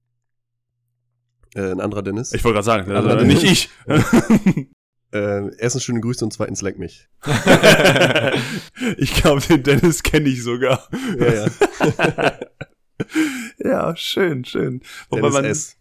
[1.54, 2.32] äh, ein anderer Dennis.
[2.32, 3.68] Ich wollte gerade sagen, also, äh, nicht ich.
[5.12, 7.08] äh, erstens schöne Grüße und zweitens leck mich.
[8.96, 10.88] ich glaube, den Dennis kenne ich sogar.
[11.18, 12.38] Ja, ja.
[13.58, 14.80] ja, schön, schön.
[15.08, 15.76] Wobei man, S.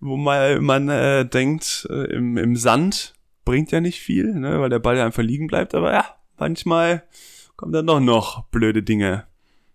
[0.00, 4.70] Wo man, man äh, denkt, äh, im, im Sand bringt ja nicht viel, ne, weil
[4.70, 6.04] der Ball ja einfach liegen bleibt, aber ja,
[6.36, 7.04] manchmal
[7.56, 9.26] kommen dann doch noch blöde Dinge.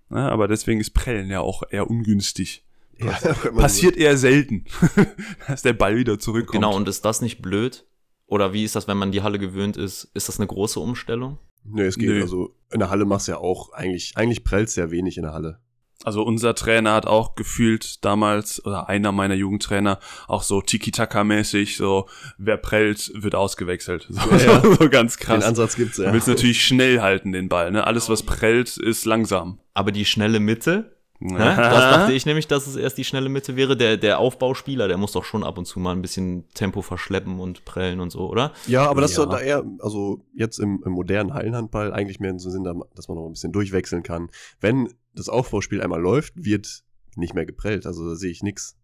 [0.09, 2.65] Ne, aber deswegen ist Prellen ja auch eher ungünstig.
[2.99, 3.11] Ja,
[3.51, 4.65] Passiert eher selten,
[5.47, 6.63] dass der Ball wieder zurückkommt.
[6.63, 7.85] Genau, und ist das nicht blöd?
[8.25, 10.09] Oder wie ist das, wenn man die Halle gewöhnt ist?
[10.13, 11.39] Ist das eine große Umstellung?
[11.63, 12.09] Nee, es geht.
[12.09, 12.21] Nee.
[12.21, 15.33] Also in der Halle machst du ja auch, eigentlich, eigentlich prellst ja wenig in der
[15.33, 15.59] Halle.
[16.03, 22.09] Also unser Trainer hat auch gefühlt damals, oder einer meiner Jugendtrainer, auch so Tiki-Taka-mäßig, so
[22.37, 24.07] wer prellt, wird ausgewechselt.
[24.09, 24.61] So, Ja, ja.
[24.79, 25.39] so ganz krass.
[25.39, 26.07] Den Ansatz gibt's ja.
[26.07, 27.71] Du willst natürlich schnell halten, den Ball.
[27.71, 27.87] Ne?
[27.87, 29.59] Alles, was prellt, ist langsam.
[29.73, 30.92] Aber die schnelle Mitte,
[31.27, 31.37] ne?
[31.37, 33.75] das dachte ich nämlich, dass es erst die schnelle Mitte wäre.
[33.77, 37.39] Der, der Aufbauspieler, der muss doch schon ab und zu mal ein bisschen Tempo verschleppen
[37.39, 38.53] und prellen und so, oder?
[38.67, 39.25] Ja, aber das Ja.
[39.25, 43.17] da eher, also jetzt im, im modernen Hallenhandball eigentlich mehr in so Sinn, dass man
[43.17, 44.29] noch ein bisschen durchwechseln kann.
[44.59, 46.83] Wenn das Aufbauspiel einmal läuft, wird
[47.15, 47.85] nicht mehr geprellt.
[47.85, 48.77] Also da sehe ich nix.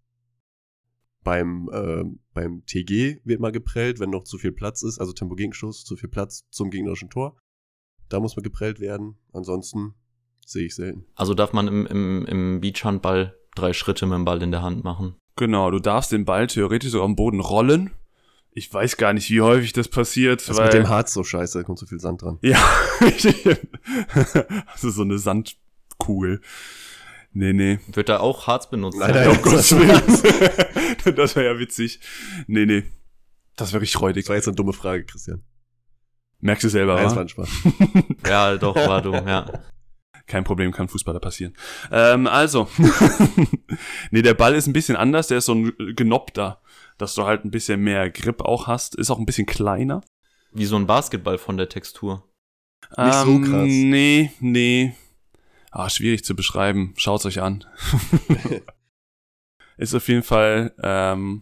[1.23, 5.83] Beim, äh, beim TG wird mal geprellt, wenn noch zu viel Platz ist, also Tempo-Gegenstoß,
[5.83, 7.35] zu viel Platz zum gegnerischen Tor.
[8.07, 9.17] Da muss man geprellt werden.
[9.33, 9.95] Ansonsten
[10.51, 11.05] sehe ich selten.
[11.15, 14.83] Also darf man im, im, im Beachhandball drei Schritte mit dem Ball in der Hand
[14.83, 15.15] machen.
[15.35, 17.91] Genau, du darfst den Ball theoretisch sogar am Boden rollen.
[18.51, 20.41] Ich weiß gar nicht, wie häufig das passiert.
[20.47, 22.39] Das weil ist mit dem Harz so scheiße, da kommt so viel Sand dran.
[22.41, 22.59] Ja,
[22.99, 26.41] das ist so eine Sandkugel.
[27.31, 27.79] Nee, nee.
[27.93, 28.97] Wird da auch Harz benutzt?
[28.97, 29.29] Nein, Ja.
[29.29, 31.15] Um Gottes Willen.
[31.15, 31.99] das wäre ja witzig.
[32.47, 32.83] Nee, nee.
[33.55, 34.23] Das wäre richtig räudig.
[34.25, 35.43] Das war jetzt eine dumme Frage, Christian.
[36.41, 37.21] Merkst du selber, Nein, das war wa?
[37.21, 37.49] ein Spaß.
[38.27, 39.45] Ja, doch, war dumm, ja.
[40.29, 41.53] Kein Problem, kann Fußballer passieren.
[41.91, 42.69] Ähm, also.
[44.11, 45.27] nee, der Ball ist ein bisschen anders.
[45.27, 46.61] Der ist so ein genoppter,
[46.99, 48.95] dass du halt ein bisschen mehr Grip auch hast.
[48.95, 50.01] Ist auch ein bisschen kleiner.
[50.53, 52.23] Wie so ein Basketball von der Textur.
[52.95, 53.67] Nicht so Ähm, krass.
[53.67, 54.95] Nee, nee.
[55.71, 56.93] Ah, schwierig zu beschreiben.
[56.97, 57.65] Schaut's euch an.
[59.77, 61.41] ist auf jeden Fall, ähm,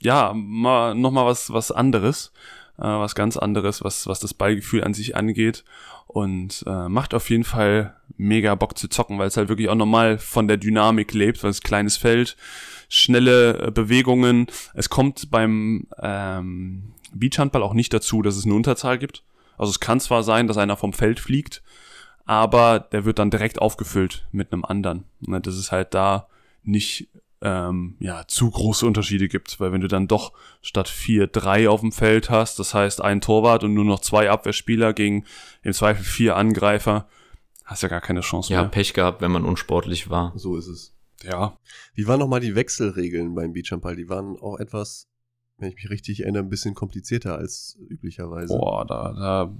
[0.00, 2.32] ja, mal, noch mal was, was anderes.
[2.78, 5.64] Äh, was ganz anderes, was, was das Ballgefühl an sich angeht.
[6.06, 9.74] Und äh, macht auf jeden Fall mega Bock zu zocken, weil es halt wirklich auch
[9.74, 12.36] normal von der Dynamik lebt, weil es kleines Feld,
[12.88, 14.46] schnelle äh, Bewegungen.
[14.74, 19.22] Es kommt beim ähm, Beachhandball auch nicht dazu, dass es eine Unterzahl gibt.
[19.56, 21.62] Also es kann zwar sein, dass einer vom Feld fliegt,
[22.26, 25.04] aber der wird dann direkt aufgefüllt mit einem anderen.
[25.20, 26.28] Ne, Dass es halt da
[26.62, 27.08] nicht
[27.40, 31.80] ähm, ja, zu große Unterschiede gibt, weil wenn du dann doch statt vier drei auf
[31.80, 35.24] dem Feld hast, das heißt ein Torwart und nur noch zwei Abwehrspieler gegen
[35.62, 37.08] im Zweifel vier Angreifer,
[37.64, 38.70] hast ja gar keine Chance Ja, mehr.
[38.70, 40.32] Pech gehabt, wenn man unsportlich war.
[40.36, 40.94] So ist es.
[41.22, 41.56] Ja,
[41.94, 43.96] Wie waren nochmal die Wechselregeln beim Beachhandball?
[43.96, 45.08] Die waren auch etwas,
[45.56, 48.54] wenn ich mich richtig erinnere, ein bisschen komplizierter als üblicherweise.
[48.58, 49.54] boah, da, da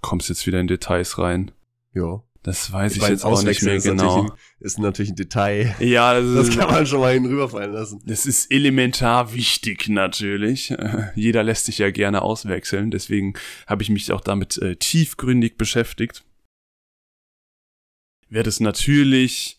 [0.00, 1.50] kommst jetzt wieder in Details rein.
[1.92, 2.22] Ja.
[2.42, 4.22] Das weiß ich, meine, jetzt auch nicht mehr ist genau.
[4.22, 5.76] Natürlich ein, ist natürlich ein Detail.
[5.78, 8.02] Ja, das, Das kann man schon mal hinüberfallen lassen.
[8.04, 10.74] Das ist elementar wichtig natürlich.
[11.14, 13.34] Jeder lässt sich ja gerne auswechseln, deswegen
[13.68, 16.24] habe ich mich auch damit äh, tiefgründig beschäftigt.
[18.28, 19.58] Werde es natürlich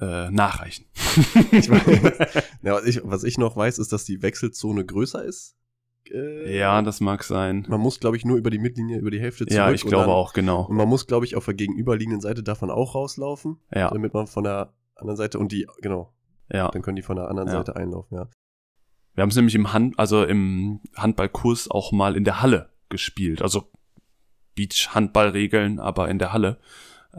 [0.00, 0.86] äh, nachreichen.
[1.50, 1.82] Ich meine,
[2.62, 5.56] ja, was, ich, was ich noch weiß, ist, dass die Wechselzone größer ist.
[6.10, 7.64] Äh, ja, das mag sein.
[7.68, 9.56] Man muss, glaube ich, nur über die Mittellinie, über die Hälfte zurück.
[9.56, 10.62] Ja, ich glaube dann, auch, genau.
[10.66, 14.26] Und man muss, glaube ich, auf der gegenüberliegenden Seite davon auch rauslaufen, Ja, damit man
[14.26, 16.12] von der anderen Seite und die, genau,
[16.50, 16.68] ja.
[16.70, 17.54] dann können die von der anderen Ja.
[17.54, 18.28] Seite einlaufen, ja.
[19.14, 23.42] Wir haben es nämlich im Hand, also im Handballkurs auch mal in der Halle gespielt.
[23.42, 23.70] Also
[24.54, 26.58] Beach-Handballregeln, aber in der Halle.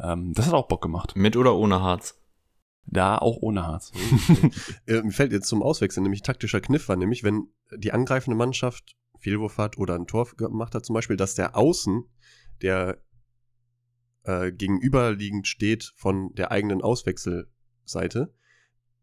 [0.02, 1.15] Ähm, das hat auch Bock gemacht.
[1.15, 2.19] Mit oder ohne Harz?
[2.86, 3.91] Da auch ohne Harz.
[4.88, 8.96] äh, mir fällt jetzt zum Auswechseln nämlich taktischer Kniff war, nämlich wenn die angreifende Mannschaft
[9.19, 12.04] Fehlwurf hat oder ein Tor gemacht hat zum Beispiel, dass der Außen,
[12.62, 13.02] der
[14.24, 18.34] äh, gegenüberliegend steht von der eigenen Auswechselseite,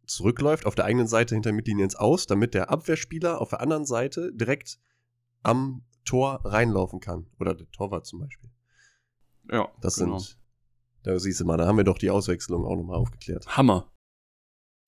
[0.04, 3.86] zurückläuft auf der eigenen Seite hinter Mittellinie ins Aus, damit der Abwehrspieler auf der anderen
[3.86, 4.78] Seite direkt
[5.42, 7.26] am Tor reinlaufen kann.
[7.38, 8.50] Oder der Torwart zum Beispiel.
[9.50, 10.18] Ja, Das genau.
[10.18, 10.39] sind,
[11.02, 13.46] da siehst du mal, da haben wir doch die Auswechslung auch nochmal aufgeklärt.
[13.56, 13.90] Hammer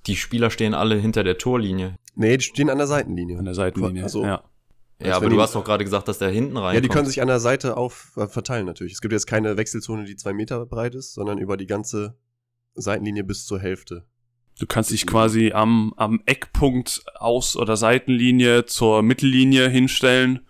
[0.07, 1.97] Die Spieler stehen alle hinter der Torlinie.
[2.15, 3.39] Nee, die stehen an der Seitenlinie.
[3.39, 4.03] an der Seitenlinie.
[4.03, 4.45] Also, ja.
[5.05, 7.21] Ja, aber du hast doch gerade gesagt, dass der hinten rein Ja, die können sich
[7.21, 8.93] an der Seite auf äh, verteilen natürlich.
[8.93, 12.17] Es gibt jetzt keine Wechselzone, die zwei Meter breit ist, sondern über die ganze
[12.75, 14.07] Seitenlinie bis zur Hälfte.
[14.59, 20.47] Du kannst dich quasi am, am Eckpunkt aus- oder Seitenlinie zur Mittellinie hinstellen,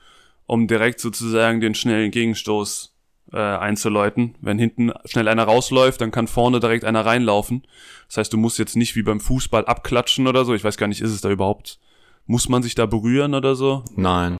[0.46, 2.91] um direkt sozusagen den schnellen Gegenstoß
[3.32, 4.36] äh, einzuläuten.
[4.40, 7.66] Wenn hinten schnell einer rausläuft, dann kann vorne direkt einer reinlaufen.
[8.08, 10.54] Das heißt, du musst jetzt nicht wie beim Fußball abklatschen oder so.
[10.54, 11.78] Ich weiß gar nicht, ist es da überhaupt,
[12.26, 13.84] muss man sich da berühren oder so?
[13.96, 14.36] Nein.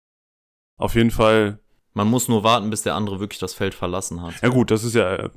[0.78, 1.58] Auf jeden Fall
[1.94, 4.40] Man muss nur warten, bis der andere wirklich das Feld verlassen hat.
[4.40, 5.28] Ja gut, das ist ja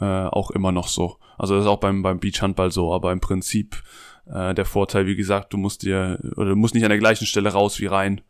[0.00, 1.16] äh, auch immer noch so.
[1.38, 3.82] Also das ist auch beim, beim Beachhandball so, aber im Prinzip
[4.26, 7.26] äh, der Vorteil, wie gesagt, du musst dir, oder du musst nicht an der gleichen
[7.26, 8.20] Stelle raus wie rein.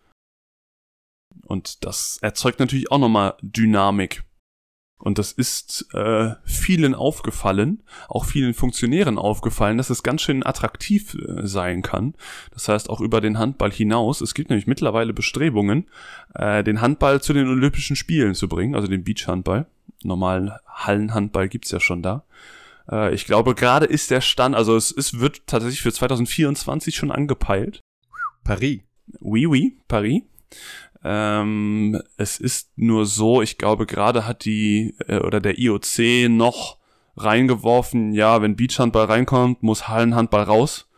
[1.44, 4.22] Und das erzeugt natürlich auch nochmal Dynamik.
[5.02, 11.14] Und das ist äh, vielen aufgefallen, auch vielen Funktionären aufgefallen, dass es ganz schön attraktiv
[11.14, 12.14] äh, sein kann.
[12.52, 14.20] Das heißt auch über den Handball hinaus.
[14.20, 15.88] Es gibt nämlich mittlerweile Bestrebungen,
[16.34, 19.66] äh, den Handball zu den Olympischen Spielen zu bringen, also den Beachhandball.
[20.04, 22.22] Normalen Hallenhandball gibt's ja schon da.
[22.88, 27.10] Äh, ich glaube, gerade ist der Stand, also es ist, wird tatsächlich für 2024 schon
[27.10, 27.80] angepeilt.
[28.44, 28.82] Paris.
[29.18, 30.22] Oui, oui, Paris.
[31.04, 36.78] Ähm, es ist nur so, ich glaube, gerade hat die äh, oder der IOC noch
[37.16, 40.88] reingeworfen, ja, wenn Beachhandball reinkommt, muss Hallenhandball raus.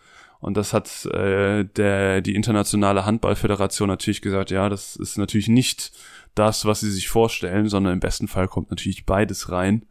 [0.41, 5.93] Und das hat äh, der, die internationale Handballföderation natürlich gesagt, ja, das ist natürlich nicht
[6.35, 9.87] das, was sie sich vorstellen, sondern im besten Fall kommt natürlich beides rein.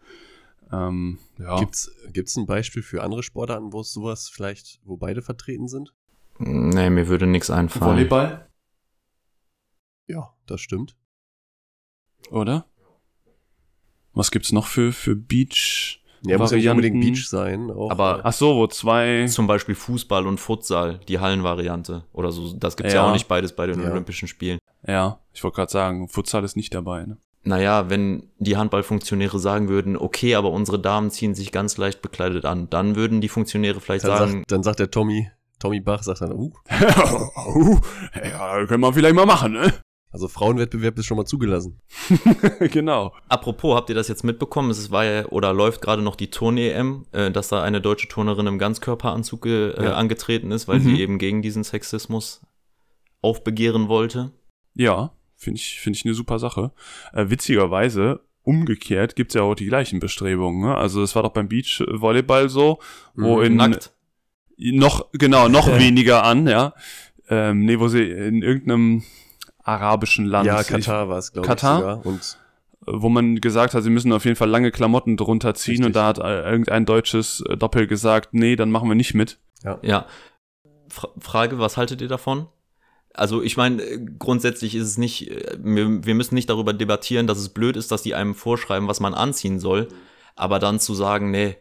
[0.72, 1.60] Ähm, ja.
[1.60, 5.94] Gibt's, gibt's ein Beispiel für andere Sportarten, wo es sowas vielleicht, wo beide vertreten sind?
[6.38, 7.92] Nee, mir würde nichts einfallen.
[7.92, 8.48] Volleyball,
[10.08, 10.96] Ja, das stimmt.
[12.30, 12.66] oder?
[14.14, 16.00] Was gibt's noch für, für Beach?
[16.26, 17.02] Ja, muss ja nicht unbedingt.
[17.02, 17.70] Beach sein.
[17.72, 19.26] Auch, Aber- Ach so, wo zwei.
[19.28, 22.54] Zum Beispiel Fußball und Futsal, die Hallenvariante oder so.
[22.54, 23.10] Das gibt's ja, Ja.
[23.10, 23.92] auch nicht beides bei den Ja.
[23.92, 24.60] Olympischen Spielen.
[24.88, 27.06] Ja, ich wollte gerade sagen, Futsal ist nicht dabei.
[27.06, 27.18] Ne?
[27.44, 32.46] Naja, wenn die Handballfunktionäre sagen würden, okay, aber unsere Damen ziehen sich ganz leicht bekleidet
[32.46, 36.04] an, dann würden die Funktionäre vielleicht dann, sagen, sagt, dann sagt der Tommy, Tommy Bach
[36.04, 36.54] sagt dann, uh,
[37.56, 37.80] Uh,
[38.24, 39.74] ja, können wir vielleicht mal machen, ne?
[40.14, 41.80] Also Frauenwettbewerb ist schon mal zugelassen.
[42.72, 43.14] genau.
[43.28, 44.70] Apropos, habt ihr das jetzt mitbekommen?
[44.72, 48.48] Es war ja oder läuft gerade noch die Turn-EM, äh, dass da eine deutsche Turnerin
[48.48, 49.96] im Ganzkörperanzug äh, Ja.
[49.96, 50.84] angetreten ist, weil Mhm.
[50.84, 52.42] sie eben gegen diesen Sexismus
[53.22, 54.32] aufbegehren wollte.
[54.76, 56.72] Ja, finde ich, finde ich eine super Sache.
[57.14, 60.62] Äh, witzigerweise, umgekehrt gibt's ja auch die gleichen Bestrebungen.
[60.62, 60.76] Ne?
[60.76, 62.80] Also es war doch beim Beachvolleyball so,
[63.16, 63.94] wo in Nackt.
[64.58, 66.74] noch, genau, noch weniger an, ja.
[67.30, 69.04] Ähm, nee, wo sie in irgendeinem
[69.64, 72.06] arabischen Land, ja, Katar war es, glaube ich, Katar?
[72.06, 72.38] Und
[72.86, 75.88] wo man gesagt hat, sie müssen auf jeden Fall lange Klamotten drunter ziehen Richtig.
[75.88, 79.40] und da hat äh, irgendein deutsches äh, Doppel gesagt, nee, dann machen wir nicht mit.
[79.82, 80.06] Ja.
[80.90, 82.48] Fra Frage, was haltet ihr davon?
[83.14, 87.28] Also ich meine, äh, grundsätzlich ist es nicht, äh, wir, wir müssen nicht darüber debattieren,
[87.28, 89.88] dass es blöd ist, dass die einem vorschreiben, was man anziehen soll,
[90.36, 91.56] aber dann zu sagen, nee,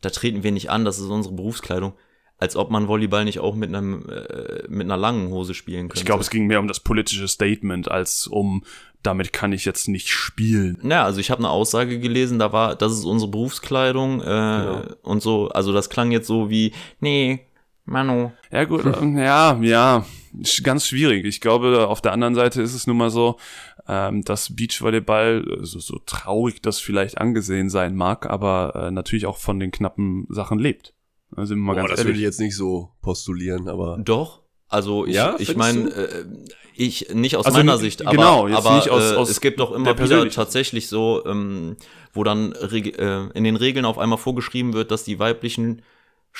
[0.00, 1.94] da treten wir nicht an, das ist unsere Berufskleidung,
[2.38, 5.98] als ob man Volleyball nicht auch mit einem äh, mit einer langen Hose spielen könnte.
[5.98, 8.64] Ich glaube, es ging mehr um das politische Statement als um,
[9.02, 10.78] damit kann ich jetzt nicht spielen.
[10.82, 14.82] Ja, also ich habe eine Aussage gelesen, da war, das ist unsere Berufskleidung äh, Genau.
[15.02, 17.40] und so, also das klang jetzt so wie, nee,
[17.84, 20.04] Manu, Ja gut, ähm, ja, ja,
[20.62, 21.24] ganz schwierig.
[21.24, 23.36] Ich glaube, auf der anderen Seite ist es nun mal so,
[23.88, 29.24] ähm, dass Beachvolleyball, äh, so, so traurig das vielleicht angesehen sein mag, aber äh, natürlich
[29.26, 30.92] auch von den knappen Sachen lebt.
[31.30, 32.22] Wir mal boah, ganz das würde ich ehrlich.
[32.24, 34.42] jetzt nicht so postulieren, aber Doch.
[34.68, 36.24] Also ich, Ja, ich meine, äh,
[36.74, 39.60] ich nicht aus Also meiner Sicht, aber, genau, aber nicht aus- äh, aus es gibt
[39.60, 41.76] doch immer wieder tatsächlich so, ähm,
[42.12, 45.82] wo dann äh, in den Regeln auf einmal vorgeschrieben wird, dass die weiblichen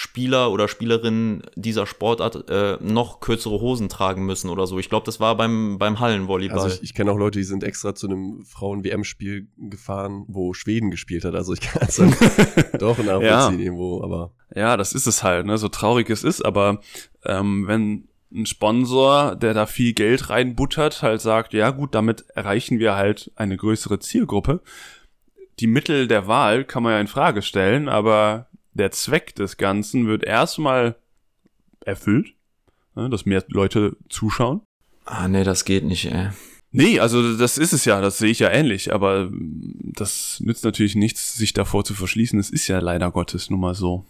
[0.00, 4.78] Spieler oder Spielerinnen dieser Sportart äh, noch kürzere Hosen tragen müssen oder so.
[4.78, 6.56] Ich glaube, das war beim, beim Hallenvolleyball.
[6.56, 10.92] also ich, ich kenne auch Leute, die sind extra zu einem Frauen-WM-Spiel gefahren, wo Schweden
[10.92, 11.34] gespielt hat.
[11.34, 12.14] Also ich kann es dann
[12.78, 15.58] doch nachvollziehen irgendwo, aber Ja, das ist es halt, ne?
[15.58, 16.80] so traurig es ist, aber
[17.24, 22.78] ähm, wenn ein Sponsor, der da viel Geld reinbuttert, halt sagt, ja gut, damit erreichen
[22.78, 24.61] wir halt eine größere Zielgruppe.
[25.58, 28.48] Die Mittel der Wahl kann man ja in Frage stellen, aber
[28.79, 30.97] der Zweck des Ganzen wird erstmal
[31.85, 32.35] erfüllt,
[32.95, 34.62] ne, dass mehr Leute zuschauen.
[35.05, 36.31] ah, nee, das geht nicht, ey.
[36.71, 40.97] Nee, also das ist es ja, das sehe ich ja ähnlich, aber das nützt natürlich
[40.97, 42.38] nichts, sich davor zu verschließen.
[42.38, 44.05] Es ist ja leider Gottes nun mal so.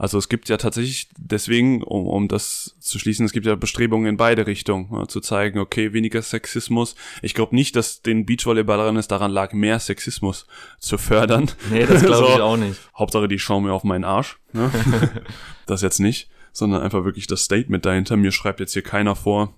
[0.00, 4.06] Also es gibt ja tatsächlich, deswegen, um, um das zu schließen, es gibt ja Bestrebungen
[4.06, 6.94] in beide Richtungen, ja, zu zeigen, okay, weniger Sexismus.
[7.20, 10.46] Ich glaube nicht, dass den Beachvolleyballerinnen es daran lag, mehr Sexismus
[10.78, 11.50] zu fördern.
[11.68, 12.42] Nee, das glaube ich So.
[12.42, 12.80] auch nicht.
[12.98, 14.38] Hauptsache, die schauen mir auf meinen Arsch.
[14.54, 14.70] Ne?
[15.66, 18.16] das jetzt nicht, sondern einfach wirklich das Statement dahinter.
[18.16, 19.52] Mir schreibt jetzt hier keiner vor,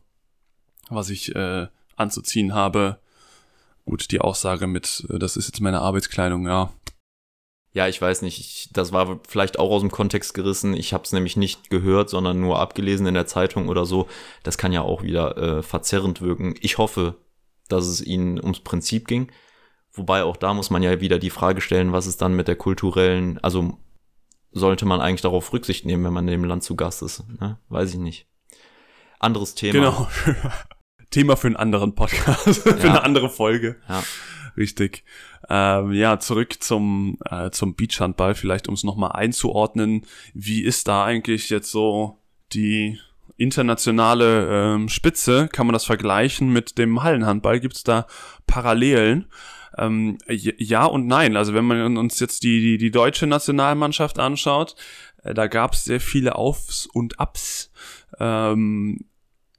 [0.89, 2.99] was ich äh, anzuziehen habe.
[3.85, 6.73] Gut, die Aussage mit, äh, das ist jetzt meine Arbeitskleidung, ja.
[7.75, 10.75] Ja, ich weiß nicht, ich, das war vielleicht auch aus dem Kontext gerissen.
[10.75, 14.09] Ich habe es nämlich nicht gehört, sondern nur abgelesen in der Zeitung oder so.
[14.43, 16.55] Das kann ja auch wieder äh, verzerrend wirken.
[16.61, 17.17] Ich hoffe,
[17.69, 19.33] dass es ihnen ums Prinzip ging.
[19.95, 22.57] Wobei auch da muss man ja wieder die Frage stellen, was ist dann mit der
[22.57, 23.79] kulturellen, also
[24.51, 27.25] sollte man eigentlich darauf Rücksicht nehmen, wenn man in dem Land zu Gast ist?
[27.41, 27.59] Ne?
[27.71, 28.27] Weiß ich nicht.
[29.19, 29.73] Anderes Thema.
[29.73, 30.09] Genau.
[31.11, 32.91] Thema für einen anderen Podcast, für Ja.
[32.91, 33.77] eine andere Folge.
[33.89, 34.03] Ja.
[34.57, 35.05] Richtig.
[35.49, 40.07] Ähm, ja, zurück zum, äh, zum Beachhandball, vielleicht um es nochmal einzuordnen.
[40.35, 42.19] Wie ist da eigentlich jetzt so
[42.53, 42.99] die
[43.37, 45.49] internationale ähm, Spitze?
[45.49, 47.61] Kann man das vergleichen mit dem Hallenhandball?
[47.61, 48.07] Gibt es da
[48.47, 49.27] Parallelen?
[49.79, 51.37] Ähm, ja und nein.
[51.37, 54.77] Also wenn man uns jetzt die, die, die deutsche Nationalmannschaft anschaut,
[55.23, 57.73] äh, da gab es sehr viele Aufs und Abs.
[58.19, 59.07] Ähm,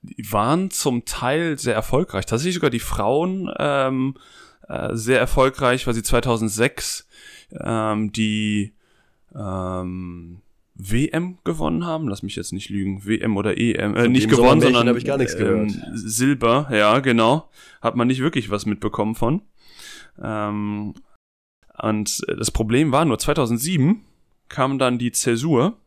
[0.03, 2.25] die waren zum Teil sehr erfolgreich.
[2.25, 4.15] Tatsächlich sogar die Frauen ähm,
[4.73, 7.07] äh, sehr erfolgreich, weil sie 2006
[7.59, 8.73] ähm, die
[9.35, 10.41] ähm,
[10.75, 12.07] WM gewonnen haben.
[12.07, 13.05] Lass mich jetzt nicht lügen.
[13.05, 13.95] WM oder EM.
[13.95, 15.71] Äh, nicht gewonnen, sondern ich gar nichts gehört.
[15.71, 16.67] ähm, Silber.
[16.71, 17.49] Ja, genau.
[17.81, 19.41] Hat man nicht wirklich was mitbekommen von.
[20.21, 20.93] Ähm,
[21.81, 24.01] und das Problem war nur 2007
[24.49, 25.77] kam dann die Zäsur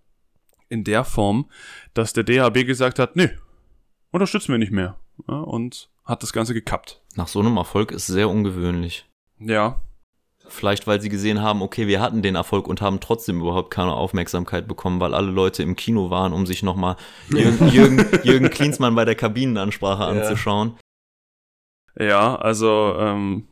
[0.68, 1.48] in der Form,
[1.94, 3.30] dass der DHB gesagt hat, nee,
[4.10, 4.98] unterstützen wir nicht mehr.
[5.28, 7.00] Ja, und hat das Ganze gekappt.
[7.16, 9.06] Nach so einem Erfolg ist sehr ungewöhnlich.
[9.38, 9.80] Ja,
[10.48, 13.92] Vielleicht, weil sie gesehen haben, okay, wir hatten den Erfolg und haben trotzdem überhaupt keine
[13.92, 16.96] Aufmerksamkeit bekommen, weil alle Leute im Kino waren, um sich nochmal
[17.28, 20.08] Jürgen, Jürgen, Jürgen Klinsmann bei der Kabinenansprache Ja.
[20.08, 20.76] anzuschauen.
[21.98, 23.48] Ja, also ähm,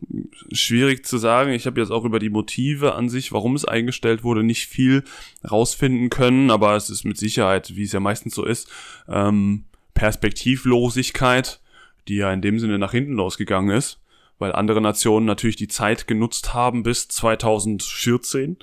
[0.53, 1.51] schwierig zu sagen.
[1.53, 5.03] Ich habe jetzt auch über die Motive an sich, warum es eingestellt wurde, nicht viel
[5.51, 8.71] rausfinden können, aber es ist mit Sicherheit, wie es ja meistens so ist,
[9.09, 11.61] ähm, Perspektivlosigkeit,
[12.09, 14.01] die ja in dem Sinne nach hinten losgegangen ist,
[14.39, 18.59] weil andere Nationen natürlich die Zeit genutzt haben bis 2014.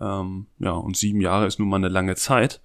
[0.00, 2.60] Ähm, ja, und sieben Jahre ist nun mal eine lange Zeit,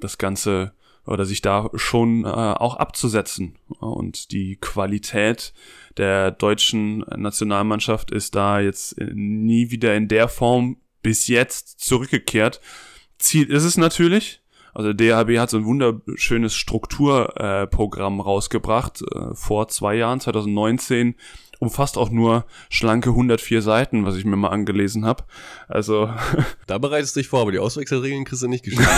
[0.00, 0.72] das Ganze
[1.06, 3.56] oder sich da schon äh, auch abzusetzen.
[3.80, 5.52] Und die Qualität
[5.96, 12.60] der deutschen Nationalmannschaft ist da jetzt äh, nie wieder in der Form bis jetzt zurückgekehrt.
[13.18, 14.40] Ziel ist es natürlich.
[14.74, 21.14] Also der DHB hat so ein wunderschönes Strukturprogramm äh, rausgebracht äh, vor zwei Jahren, 2019.
[21.58, 25.24] Umfasst auch nur schlanke 104 Seiten, was ich mir mal angelesen habe.
[25.68, 26.08] Also
[26.66, 28.88] Da bereitest du dich vor, aber die Auswechselregeln kriegst du nicht geschrieben.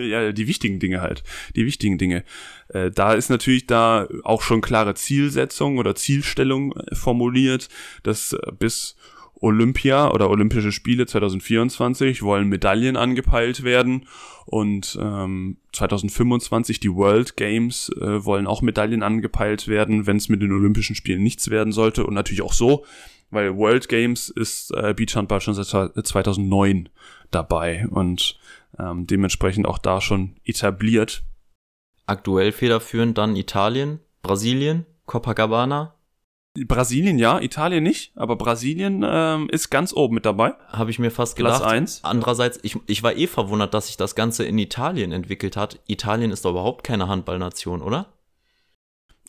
[0.10, 1.22] ja, die wichtigen Dinge halt.
[1.54, 2.24] Die wichtigen Dinge.
[2.68, 7.68] Äh, da ist natürlich da auch schon klare Zielsetzung oder Zielstellung äh, formuliert,
[8.02, 8.96] dass äh, bis
[9.42, 14.06] Olympia oder Olympische Spiele 2024 wollen Medaillen angepeilt werden
[14.46, 20.42] und ähm, 2025 die World Games äh, wollen auch Medaillen angepeilt werden, wenn es mit
[20.42, 22.84] den Olympischen Spielen nichts werden sollte und natürlich auch so,
[23.30, 26.88] weil World Games ist äh, Beachhandball schon seit 2009
[27.32, 28.38] dabei und
[28.78, 31.24] ähm, dementsprechend auch da schon etabliert.
[32.06, 35.94] Aktuell federführend dann Italien, Brasilien, Copacabana.
[36.54, 40.54] Brasilien ja, Italien nicht, aber Brasilien ähm, ist ganz oben mit dabei.
[40.68, 41.72] Habe ich mir fast Platz gedacht.
[41.72, 42.00] eins.
[42.04, 45.80] Andererseits, ich, ich war eh verwundert, dass sich das Ganze in Italien entwickelt hat.
[45.86, 48.12] Italien ist doch überhaupt keine Handballnation, oder?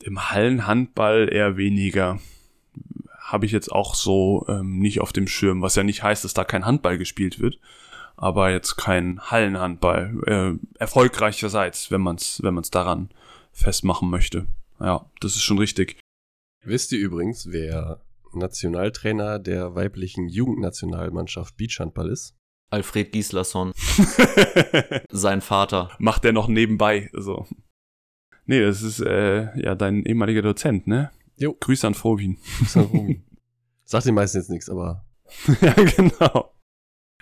[0.01, 2.19] Im Hallenhandball eher weniger.
[3.17, 6.33] Habe ich jetzt auch so ähm, nicht auf dem Schirm, was ja nicht heißt, dass
[6.33, 7.57] da kein Handball gespielt wird.
[8.17, 10.13] Aber jetzt kein Hallenhandball.
[10.27, 13.09] Äh, erfolgreicherseits, wenn man es wenn man's daran
[13.53, 14.45] festmachen möchte.
[14.81, 16.02] Ja, das ist schon richtig.
[16.65, 18.01] Wisst ihr übrigens, wer
[18.33, 22.35] Nationaltrainer der weiblichen Jugendnationalmannschaft Beachhandball ist?
[22.69, 23.73] Alfred Gislason,
[25.11, 25.91] sein Vater.
[25.99, 27.09] Macht er noch nebenbei.
[27.13, 27.45] So.
[28.45, 31.11] Nee, das ist äh, ja dein ehemaliger Dozent, ne?
[31.37, 31.55] Jo.
[31.59, 32.37] Grüße an Frovin.
[33.83, 35.05] Sagt den meisten jetzt nichts, aber
[35.61, 36.53] ja, genau.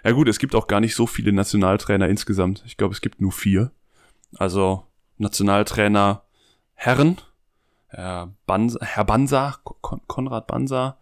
[0.04, 2.64] Ja gut, es gibt auch gar nicht so viele Nationaltrainer insgesamt.
[2.66, 3.72] Ich glaube, es gibt nur vier.
[4.38, 6.24] Also Nationaltrainer
[6.74, 7.18] Herren,
[7.92, 10.98] Herr, Bansa, Herr Bansa, Kon Konrad Bansa,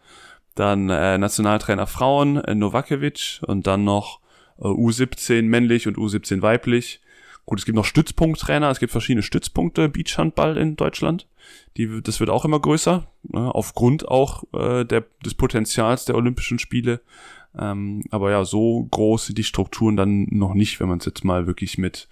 [0.55, 4.19] dann äh, Nationaltrainer Frauen, äh, Novakovic und dann noch
[4.57, 7.01] äh, U17 männlich und U17 weiblich.
[7.45, 11.27] Gut, es gibt noch Stützpunkttrainer, es gibt verschiedene Stützpunkte Beachhandball in Deutschland.
[11.77, 16.59] Die, das wird auch immer größer, ne, aufgrund auch äh, der, des Potenzials der Olympischen
[16.59, 17.01] Spiele.
[17.57, 21.23] Ähm, aber ja, so groß sind die Strukturen dann noch nicht, wenn man es jetzt
[21.23, 22.07] mal wirklich mit,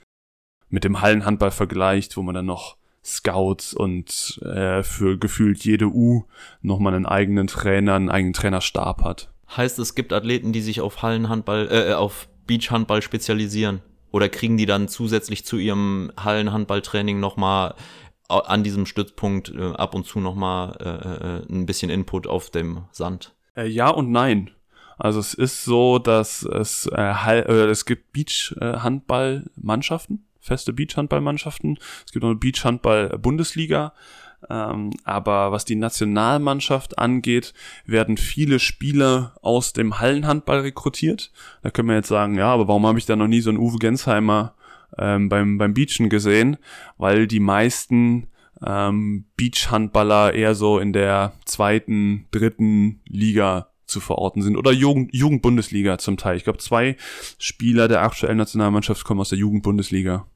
[0.69, 2.77] mit dem Hallenhandball vergleicht, wo man dann noch
[3.07, 6.25] Scouts und äh, für gefühlt jede U
[6.61, 9.31] nochmal einen eigenen Trainer, einen eigenen Trainerstab hat.
[9.55, 13.81] Heißt, es gibt Athleten, die sich auf Hallenhandball, äh, auf Beachhandball spezialisieren?
[14.11, 17.75] Oder kriegen die dann zusätzlich zu ihrem Hallenhandballtraining nochmal
[18.29, 22.83] an diesem Stützpunkt äh, ab und zu nochmal äh, äh, ein bisschen Input auf dem
[22.91, 23.33] Sand?
[23.55, 24.51] Äh, ja und nein.
[24.97, 31.77] Also es ist so, dass es, äh, Hall- äh, es gibt Beach-Handball-Mannschaften, feste Beach-Handball-Mannschaften.
[32.05, 33.93] Es gibt noch eine Beach-Handball-Bundesliga.
[34.49, 37.53] Ähm, aber was die Nationalmannschaft angeht,
[37.85, 41.31] werden viele Spieler aus dem Hallenhandball rekrutiert.
[41.63, 43.59] Da können wir jetzt sagen, ja, aber warum habe ich da noch nie so einen
[43.59, 44.53] Uwe Gensheimer
[44.97, 46.57] ähm, beim, beim Beachen gesehen?
[46.97, 48.27] Weil die meisten
[48.65, 55.97] ähm, Beachhandballer eher so in der zweiten, dritten Liga zu verorten sind oder Jugend, Jugendbundesliga
[55.97, 56.37] zum Teil.
[56.37, 56.97] Ich glaube, zwei
[57.39, 60.27] Spieler der aktuellen Nationalmannschaft kommen aus der Jugendbundesliga.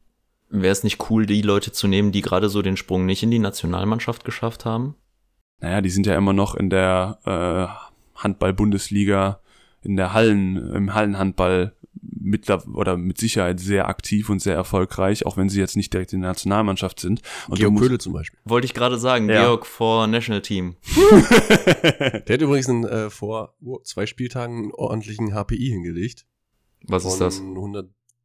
[0.52, 3.32] Wäre es nicht cool, die Leute zu nehmen, die gerade so den Sprung nicht in
[3.32, 4.96] die Nationalmannschaft geschafft haben?
[5.62, 9.40] Naja, die sind ja immer noch in der äh, Handball-Bundesliga,
[9.82, 15.38] in der Hallen, im Hallenhandball mit, oder mit Sicherheit sehr aktiv und sehr erfolgreich, auch
[15.38, 17.22] wenn sie jetzt nicht direkt in der Nationalmannschaft sind.
[17.48, 18.40] Und Georg Köhle zum Beispiel.
[18.44, 19.44] Wollte ich gerade sagen, Ja.
[19.44, 20.76] Georg vor National Team.
[22.28, 26.26] Der hat übrigens einen, äh, vor oh, zwei Spieltagen einen ordentlichen HPI hingelegt.
[26.88, 27.40] Was ist das?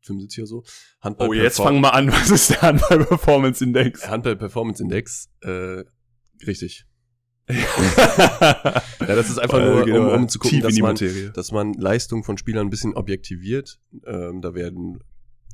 [0.09, 0.64] 175 oder so.
[1.00, 2.09] Handball oh, jetzt fangen wir an.
[2.12, 4.09] Was ist der Handball Performance Index?
[4.09, 5.30] Handball Performance Index.
[5.42, 5.84] Äh,
[6.46, 6.86] richtig.
[9.09, 10.96] Ja, das ist einfach nur, um, um zu gucken, dass die man,
[11.34, 13.78] dass man Leistung von Spielern ein bisschen objektiviert.
[14.04, 14.98] Ähm, da werden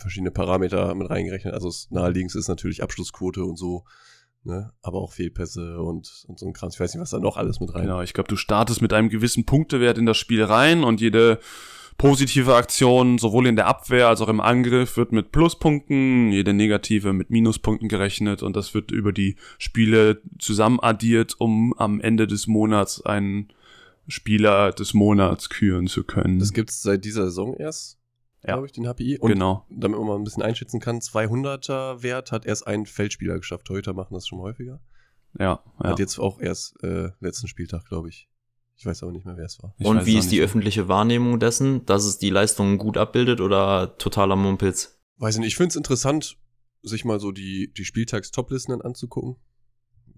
[0.00, 1.52] verschiedene Parameter mit reingerechnet.
[1.52, 3.84] Also das naheliegendste ist natürlich Abschlussquote und so.
[4.44, 4.72] Ne?
[4.82, 6.70] Aber auch Fehlpässe und, und so ein Kram.
[6.72, 7.82] Ich weiß nicht, was da noch alles mit rein.
[7.82, 11.38] Genau, ich glaube, du startest mit einem gewissen Punktewert in das Spiel rein und jede
[11.98, 17.12] positive Aktion, sowohl in der Abwehr als auch im Angriff, wird mit Pluspunkten, jede negative
[17.12, 22.46] mit Minuspunkten gerechnet und das wird über die Spiele zusammen addiert, um am Ende des
[22.46, 23.48] Monats einen
[24.08, 26.38] Spieler des Monats küren zu können.
[26.38, 27.98] Das gibt's seit dieser Saison erst,
[28.42, 28.54] Ja.
[28.54, 29.18] glaube ich, den HPI.
[29.18, 29.64] Und genau.
[29.70, 33.66] damit man mal ein bisschen einschätzen kann, 200er Wert hat erst ein Feldspieler geschafft.
[33.66, 34.80] Torhüter machen das schon häufiger.
[35.38, 35.90] Ja, ja.
[35.90, 38.28] Hat jetzt auch erst äh, letzten Spieltag, glaube ich.
[38.82, 39.76] Ich weiß aber nicht mehr, wer es war.
[39.78, 40.44] Ich Und wie ist die nicht.
[40.44, 45.00] öffentliche Wahrnehmung dessen, dass es die Leistungen gut abbildet oder totaler Mumpitz?
[45.18, 46.36] Weiß nicht, ich finde es interessant,
[46.82, 49.36] sich mal so die, die Spieltags-Top-Listen anzugucken.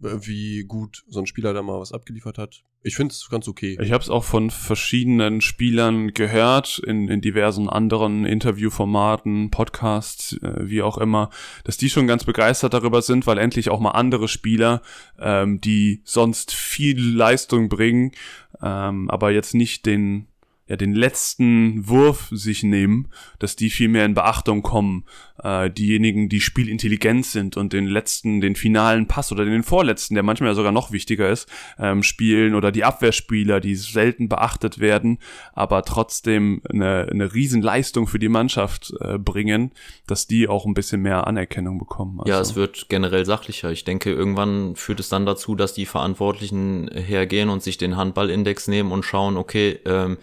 [0.04, 2.62] Wie gut so ein Spieler da mal was abgeliefert hat.
[2.82, 3.78] Ich finde es ganz okay.
[3.80, 10.68] Ich habe es auch von verschiedenen Spielern gehört, in, in diversen anderen Interviewformaten, Podcasts, äh,
[10.68, 11.30] wie auch immer,
[11.64, 14.82] dass die schon ganz begeistert darüber sind, weil endlich auch mal andere Spieler,
[15.18, 18.12] ähm, die sonst viel Leistung bringen,
[18.60, 20.28] ähm, aber jetzt nicht den
[20.66, 23.08] ja, den letzten Wurf sich nehmen,
[23.38, 25.04] dass die viel mehr in Beachtung kommen.
[25.42, 30.22] Äh, diejenigen, die spielintelligent sind und den letzten, den finalen Pass oder den vorletzten, der
[30.22, 31.48] manchmal ja sogar noch wichtiger ist,
[31.78, 35.18] ähm, spielen oder die Abwehrspieler, die selten beachtet werden,
[35.52, 39.72] aber trotzdem eine, eine Riesenleistung für die Mannschaft äh, bringen,
[40.06, 42.20] dass die auch ein bisschen mehr Anerkennung bekommen.
[42.24, 43.70] Ja, Also- es wird generell sachlicher.
[43.70, 48.68] Ich denke, irgendwann führt es dann dazu, dass die Verantwortlichen hergehen und sich den Handballindex
[48.68, 50.16] nehmen und schauen, okay, ähm,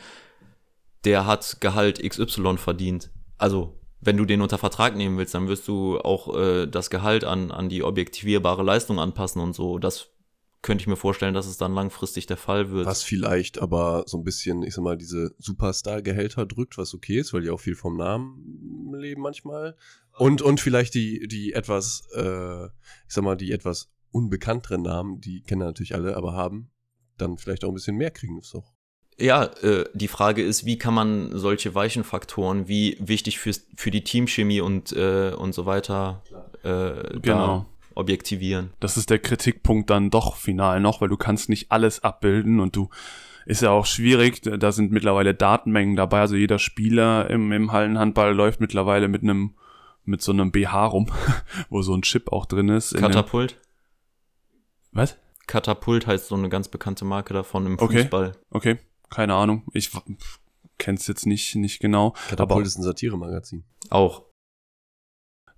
[1.05, 3.11] der hat Gehalt XY verdient.
[3.37, 7.23] Also, wenn du den unter Vertrag nehmen willst, dann wirst du auch äh, das Gehalt
[7.23, 9.77] an, an die objektivierbare Leistung anpassen und so.
[9.77, 10.09] Das
[10.61, 12.85] könnte ich mir vorstellen, dass es dann langfristig der Fall wird.
[12.85, 17.33] Was vielleicht aber so ein bisschen, ich sag mal, diese Superstar-Gehälter drückt, was okay ist,
[17.33, 19.75] weil die auch viel vom Namen leben manchmal.
[20.17, 25.41] Und, und vielleicht die, die etwas, äh, ich sag mal, die etwas unbekannteren Namen, die
[25.41, 26.69] kennen natürlich alle, aber haben,
[27.17, 28.39] dann vielleicht auch ein bisschen mehr kriegen.
[28.39, 28.71] Ist doch
[29.21, 33.91] Ja, äh, die Frage ist, wie kann man solche weichen Faktoren, wie wichtig fürs, für
[33.91, 36.23] die Teamchemie und, äh, und so weiter,
[36.63, 37.65] äh, Genau.
[37.95, 38.71] objektivieren?
[38.79, 42.75] das ist der Kritikpunkt dann doch final noch, weil du kannst nicht alles abbilden und
[42.75, 42.89] du
[43.45, 48.33] ist ja auch schwierig, da sind mittlerweile Datenmengen dabei, also jeder Spieler im, im Hallenhandball
[48.33, 49.55] läuft mittlerweile mit einem
[50.03, 51.11] mit so einem BH rum,
[51.69, 52.95] wo so ein Chip auch drin ist.
[52.95, 53.57] Katapult?
[54.91, 55.17] Was?
[55.47, 58.01] Katapult heißt so eine ganz bekannte Marke davon im Okay.
[58.03, 58.31] Fußball.
[58.49, 58.77] Okay,
[59.11, 59.63] keine Ahnung.
[59.73, 59.99] Ich w-
[60.79, 62.11] kenn's jetzt nicht, nicht genau.
[62.29, 63.63] Katapult Aber- ist ein Satiremagazin.
[63.91, 64.23] Auch.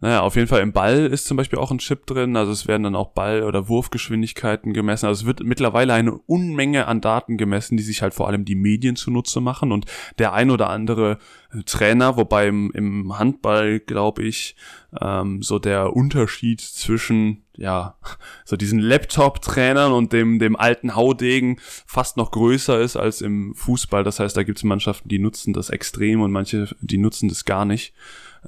[0.03, 2.67] Naja, auf jeden Fall im Ball ist zum Beispiel auch ein Chip drin, also es
[2.67, 5.05] werden dann auch Ball- oder Wurfgeschwindigkeiten gemessen.
[5.05, 8.55] Also es wird mittlerweile eine Unmenge an Daten gemessen, die sich halt vor allem die
[8.55, 9.85] Medien zunutze machen und
[10.19, 11.19] der ein oder andere
[11.53, 14.57] äh, Trainer, wobei im, im Handball, glaube ich,
[14.99, 17.95] ähm, so der Unterschied zwischen, ja,
[18.43, 24.03] so diesen Laptop-Trainern und dem, dem alten Haudegen fast noch größer ist als im Fußball.
[24.03, 27.45] Das heißt, da gibt es Mannschaften, die nutzen das extrem und manche, die nutzen das
[27.45, 27.93] gar nicht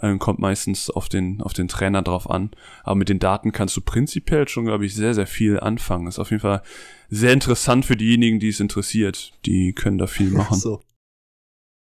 [0.01, 2.51] äh, kommt meistens auf den, auf den Trainer drauf an.
[2.83, 6.07] Aber mit den Daten kannst du prinzipiell schon, glaube ich, sehr, sehr viel anfangen.
[6.07, 6.61] Ist auf jeden Fall
[7.09, 9.33] sehr interessant für diejenigen, die es interessiert.
[9.45, 10.57] Die können da viel machen.
[10.57, 10.83] So.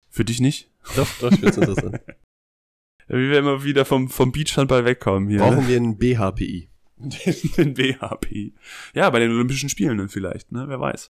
[0.10, 0.70] Für dich nicht?
[0.96, 2.00] Doch, doch, ich find's interessant.
[3.08, 5.40] Wie wir immer wieder vom, vom Beachhandball wegkommen hier.
[5.40, 6.70] Brauchen wir einen BHPI?
[6.98, 8.54] den, den BHP.
[8.94, 10.66] Ja, bei den Olympischen Spielen dann vielleicht, ne?
[10.68, 11.12] Wer weiß.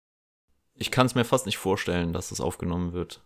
[0.75, 3.23] Ich kann es mir fast nicht vorstellen, dass das aufgenommen wird.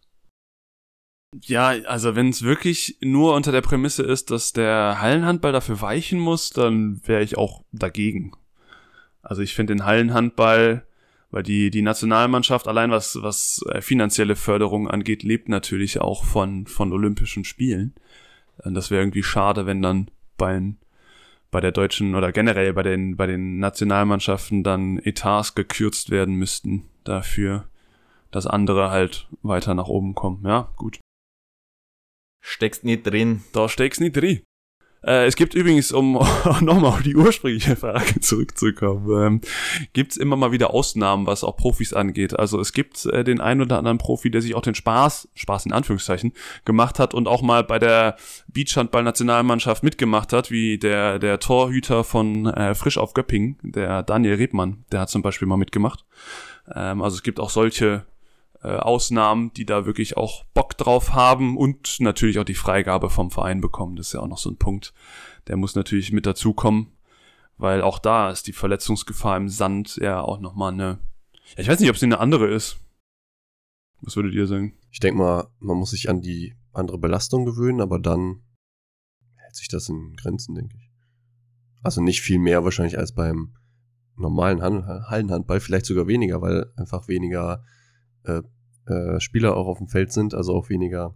[1.42, 6.18] Ja, also wenn es wirklich nur unter der Prämisse ist, dass der Hallenhandball dafür weichen
[6.18, 8.32] muss, dann wäre ich auch dagegen.
[9.22, 10.86] Also ich finde den Hallenhandball,
[11.30, 16.66] weil die, die Nationalmannschaft allein was, was äh, finanzielle Förderung angeht, lebt natürlich auch von,
[16.66, 17.94] von Olympischen Spielen.
[18.58, 20.74] Und das wäre irgendwie schade, wenn dann bei,
[21.50, 26.84] bei der deutschen oder generell bei den, bei den Nationalmannschaften dann Etats gekürzt werden müssten
[27.04, 27.64] dafür,
[28.30, 30.42] dass andere halt weiter nach oben kommen.
[30.46, 31.00] Ja, gut.
[32.48, 33.42] Steckst nicht drin.
[33.52, 34.40] Da steckst nicht drin.
[35.02, 36.12] Äh, es gibt übrigens, um
[36.60, 39.40] nochmal auf die ursprüngliche Frage zurückzukommen, ähm,
[39.94, 42.38] gibt es immer mal wieder Ausnahmen, was auch Profis angeht.
[42.38, 45.66] Also es gibt äh, den einen oder anderen Profi, der sich auch den Spaß, Spaß
[45.66, 46.34] in Anführungszeichen,
[46.64, 48.16] gemacht hat und auch mal bei der
[48.46, 54.84] Beachhandball-Nationalmannschaft mitgemacht hat, wie der, der Torhüter von äh, Frisch auf Göppingen, der Daniel Rebmann,
[54.92, 56.04] der hat zum Beispiel mal mitgemacht.
[56.72, 58.06] Ähm, also es gibt auch solche
[58.66, 63.30] äh, Ausnahmen, die da wirklich auch Bock drauf haben und natürlich auch die Freigabe vom
[63.30, 63.94] Verein bekommen.
[63.94, 64.92] Das ist ja auch noch so ein Punkt.
[65.46, 66.88] Der muss natürlich mit dazukommen,
[67.58, 70.98] weil auch da ist die Verletzungsgefahr im Sand ja auch nochmal eine.
[71.56, 72.78] Ich weiß nicht, ob sie eine andere ist.
[74.00, 74.76] Was würdet ihr sagen?
[74.90, 78.42] Ich denke mal, man muss sich an die andere Belastung gewöhnen, aber dann
[79.36, 80.90] hält sich das in Grenzen, denke ich.
[81.84, 83.54] Also nicht viel mehr wahrscheinlich als beim
[84.16, 87.62] normalen Hallenhandball, vielleicht sogar weniger, weil einfach weniger
[88.24, 88.42] äh,
[88.86, 91.14] äh, Spieler auch auf dem Feld sind, also auch weniger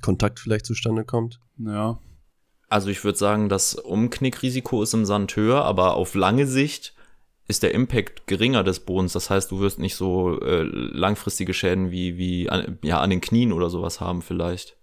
[0.00, 1.40] Kontakt vielleicht zustande kommt.
[1.58, 1.98] Ja.
[2.68, 6.94] Also ich würde sagen, das Umknickrisiko ist im Sand höher, aber auf lange Sicht
[7.48, 9.12] ist der Impact geringer des Bodens.
[9.12, 13.20] Das heißt, du wirst nicht so äh, langfristige Schäden wie, wie an, ja, an den
[13.20, 14.78] Knien oder sowas haben vielleicht.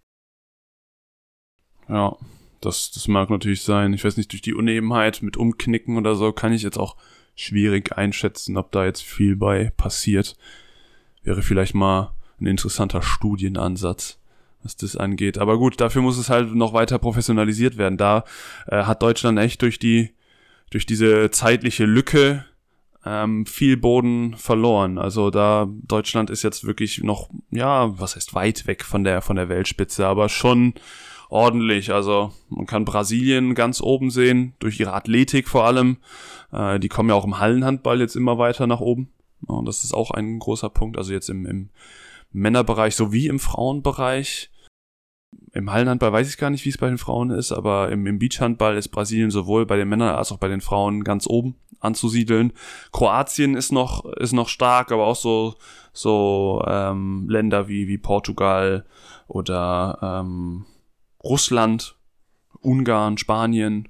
[1.87, 2.17] Ja,
[2.59, 3.93] das, das mag natürlich sein.
[3.93, 6.97] Ich weiß nicht, durch die Unebenheit mit Umknicken oder so kann ich jetzt auch
[7.35, 10.35] schwierig einschätzen, ob da jetzt viel bei passiert
[11.27, 14.17] wäre vielleicht mal ein interessanter Studienansatz,
[14.63, 15.37] was das angeht.
[15.37, 17.97] Aber gut, dafür muss es halt noch weiter professionalisiert werden.
[17.97, 18.23] Da
[18.67, 20.11] äh, hat Deutschland echt durch die,
[20.69, 22.45] durch diese zeitliche Lücke
[23.05, 24.97] ähm, viel Boden verloren.
[24.97, 29.35] Also da Deutschland ist jetzt wirklich noch, ja, was heißt weit weg von der von
[29.35, 30.75] der Weltspitze, aber schon
[31.29, 31.91] ordentlich.
[31.91, 35.97] Also man kann Brasilien ganz oben sehen, durch ihre Athletik vor allem.
[36.53, 39.09] Äh, die kommen ja auch im Hallenhandball jetzt immer weiter nach oben.
[39.45, 40.97] Und das ist auch ein großer Punkt.
[40.97, 41.69] Also jetzt im, im
[42.31, 44.51] Männerbereich sowie im Frauenbereich.
[45.53, 48.19] Im Hallenhandball weiß ich gar nicht, wie es bei den Frauen ist, aber im, im
[48.19, 52.53] Beachhandball ist Brasilien sowohl bei den Männern als auch bei den Frauen ganz oben anzusiedeln.
[52.91, 55.55] Kroatien ist noch, ist noch stark, aber auch so,
[55.93, 58.85] so ähm, Länder wie, wie Portugal
[59.27, 60.65] oder ähm,
[61.23, 61.97] Russland,
[62.61, 63.89] Ungarn, Spanien.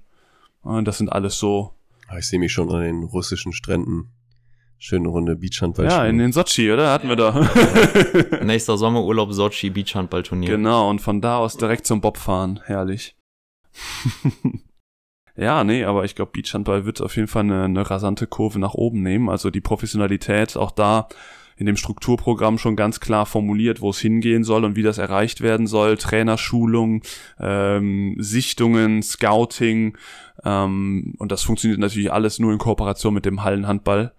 [0.84, 1.74] Das sind alles so.
[2.08, 4.12] Ah, ich sehe mich schon an den russischen Stränden
[4.80, 5.86] Schöne Runde Beachhandball.
[5.86, 6.92] Ja, in den Sochi, oder?
[6.92, 7.50] Hatten wir da.
[8.44, 10.52] Nächster Sommerurlaub Sochi Beachhandballturnier.
[10.52, 12.60] Genau, und von da aus direkt zum Bob fahren.
[12.66, 13.16] Herrlich.
[15.36, 18.76] ja, nee, aber ich glaube, Beachhandball wird auf jeden Fall eine, eine rasante Kurve nach
[18.76, 19.30] oben nehmen.
[19.30, 21.08] Also die Professionalität auch da
[21.58, 25.42] in dem Strukturprogramm schon ganz klar formuliert, wo es hingehen soll und wie das erreicht
[25.42, 25.98] werden soll.
[25.98, 27.02] Trainerschulung,
[27.40, 29.98] ähm, Sichtungen, Scouting.
[30.44, 34.14] Ähm, und das funktioniert natürlich alles nur in Kooperation mit dem Hallenhandball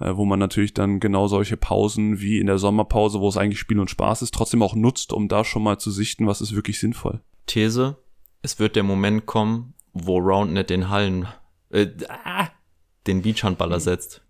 [0.00, 3.58] äh, wo man natürlich dann genau solche Pausen wie in der Sommerpause, wo es eigentlich
[3.58, 6.54] Spiel und Spaß ist, trotzdem auch nutzt, um da schon mal zu sichten, was ist
[6.54, 7.20] wirklich sinnvoll.
[7.46, 7.96] These,
[8.42, 11.28] es wird der Moment kommen, wo Roundnet den Hallen,
[11.70, 12.48] äh, ah,
[13.06, 14.22] den Beachhandball ersetzt.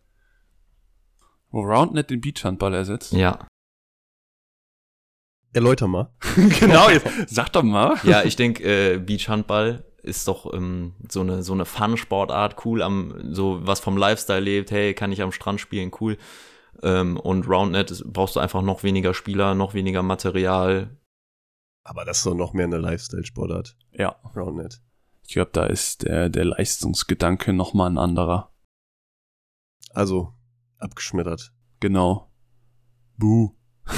[1.50, 3.12] Wo Roundnet den Beachhandball ersetzt?
[3.12, 3.46] Ja.
[5.52, 6.12] Erläuter mal.
[6.60, 7.96] genau, jetzt sag doch mal.
[8.04, 13.32] Ja, ich denke, äh, Beachhandball ist doch ähm, so eine so eine Fun-Sportart, cool am
[13.34, 14.70] so was vom Lifestyle lebt.
[14.70, 16.16] Hey, kann ich am Strand spielen, cool.
[16.82, 20.96] Ähm, und Roundnet brauchst du einfach noch weniger Spieler, noch weniger Material.
[21.84, 23.76] Aber das ist doch noch mehr eine Lifestyle-Sportart.
[23.92, 24.16] Ja.
[24.36, 24.82] Roundnet.
[25.26, 28.52] Ich glaube, da ist der, der Leistungsgedanke noch mal ein anderer.
[29.90, 30.34] Also,
[30.78, 31.52] abgeschmettert.
[31.80, 32.30] Genau.
[33.16, 33.54] Buh.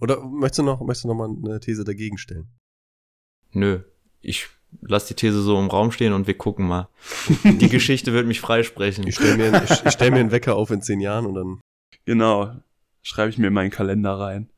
[0.00, 2.48] Oder möchtest du noch, möchtest du noch mal eine These dagegen stellen?
[3.50, 3.82] Nö,
[4.20, 4.48] ich
[4.80, 6.88] lass die These so im Raum stehen und wir gucken mal.
[7.44, 9.06] Die Geschichte wird mich freisprechen.
[9.06, 11.60] Ich stelle mir, ich, ich stell mir einen Wecker auf in zehn Jahren und dann.
[12.04, 12.54] Genau.
[13.02, 14.50] Schreibe ich mir in meinen Kalender rein.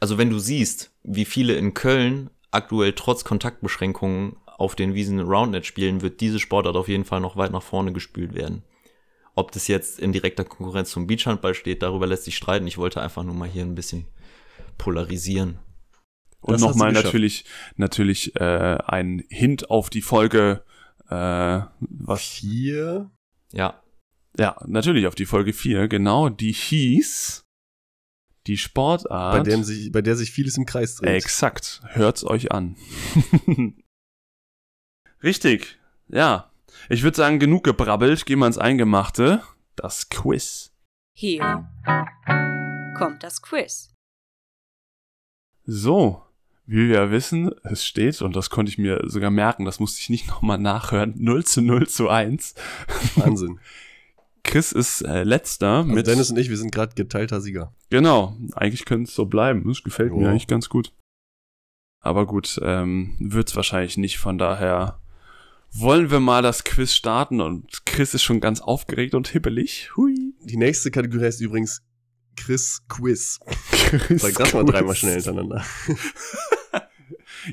[0.00, 5.66] Also wenn du siehst, wie viele in Köln aktuell trotz Kontaktbeschränkungen auf den Wiesen Roundnet
[5.66, 8.62] spielen, wird diese Sportart auf jeden Fall noch weit nach vorne gespült werden.
[9.34, 12.66] Ob das jetzt in direkter Konkurrenz zum Beachhandball steht, darüber lässt sich streiten.
[12.66, 14.06] Ich wollte einfach nur mal hier ein bisschen
[14.78, 15.58] polarisieren.
[16.44, 20.62] Und nochmal natürlich, natürlich äh, ein Hint auf die Folge
[21.08, 22.22] äh, was?
[22.22, 23.10] Vier?
[23.52, 23.82] Ja.
[24.36, 26.28] Ja, natürlich auf die Folge vier, genau.
[26.28, 27.44] Die hieß
[28.46, 29.38] die Sportart.
[29.38, 31.10] Bei der sich, bei der sich vieles im Kreis dreht.
[31.10, 31.80] Exakt.
[31.86, 32.76] Hört's euch an.
[35.22, 35.78] Richtig.
[36.08, 36.50] Ja.
[36.90, 38.26] Ich würde sagen, genug gebrabbelt.
[38.26, 39.42] Gehen wir ins Eingemachte.
[39.76, 40.72] Das Quiz.
[41.16, 41.70] Hier
[42.98, 43.94] kommt das Quiz.
[45.64, 46.22] So,
[46.66, 50.10] wie wir wissen, es steht, und das konnte ich mir sogar merken, das musste ich
[50.10, 52.54] nicht nochmal nachhören, 0 zu 0 zu 1.
[53.16, 53.58] Wahnsinn.
[54.44, 56.06] Chris ist äh, letzter also mit.
[56.06, 57.72] Dennis und ich, wir sind gerade geteilter Sieger.
[57.88, 59.64] Genau, eigentlich könnte es so bleiben.
[59.66, 60.18] Das gefällt Jo.
[60.18, 60.92] mir eigentlich ganz gut.
[62.00, 65.00] Aber gut, ähm, wird's wahrscheinlich nicht, von daher
[65.72, 69.90] wollen wir mal das Quiz starten und Chris ist schon ganz aufgeregt und hibbelig.
[69.96, 70.34] Hui.
[70.40, 71.82] Die nächste Kategorie heißt übrigens
[72.36, 73.40] Chris Quiz.
[73.72, 75.64] Chris Sag das mal dreimal schnell hintereinander.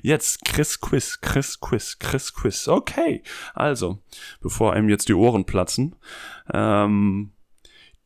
[0.01, 2.67] Jetzt Chris Quiz, Chris Quiz, Chris Quiz.
[2.67, 3.21] Okay,
[3.53, 4.01] also,
[4.41, 5.95] bevor einem jetzt die Ohren platzen,
[6.53, 7.33] ähm,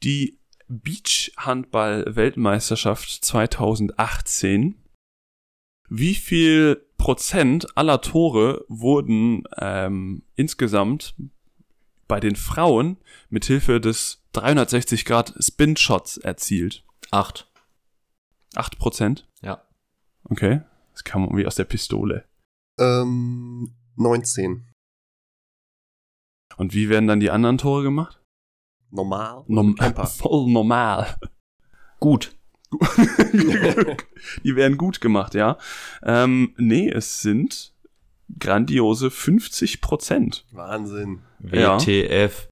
[0.04, 4.76] die Beachhandball-Weltmeisterschaft 2018.
[5.90, 11.16] Wie viel Prozent aller Tore wurden ähm, insgesamt
[12.08, 12.98] bei den Frauen
[13.30, 16.84] mit Hilfe des 360 Grad Spin Shots erzielt?
[17.12, 17.48] Acht.
[18.56, 19.28] 8 Prozent?
[19.44, 19.62] Ja.
[20.24, 20.62] Okay,
[20.96, 22.26] das kam irgendwie aus der Pistole.
[22.80, 24.66] ähm, 19.
[26.58, 28.22] Und wie werden dann die anderen Tore gemacht?
[28.92, 29.44] Normal.
[29.48, 29.76] Norm
[30.08, 31.18] voll normal.
[32.00, 32.38] Gut.
[34.44, 35.58] die werden gut gemacht, ja.
[36.02, 37.74] Ähm, nee, es sind
[38.40, 40.46] grandiose 50 Prozent.
[40.52, 41.22] Wahnsinn.
[41.42, 41.78] Ja.
[41.78, 42.48] WTF.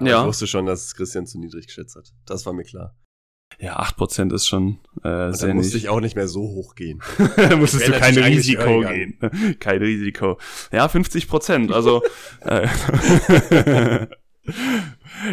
[0.00, 0.20] Ja.
[0.20, 2.12] Ich wusste schon, dass es Christian zu niedrig geschätzt hat.
[2.26, 2.96] Das war mir klar.
[3.58, 6.74] Ja, 8 Prozent ist schon äh, sehr dann musste ich auch nicht mehr so hoch
[6.74, 7.02] gehen.
[7.36, 9.18] da musstest du kein Risiko gehen.
[9.60, 10.38] Kein Risiko.
[10.72, 11.72] Ja, 50 Prozent.
[11.72, 12.02] Also
[12.40, 12.68] äh,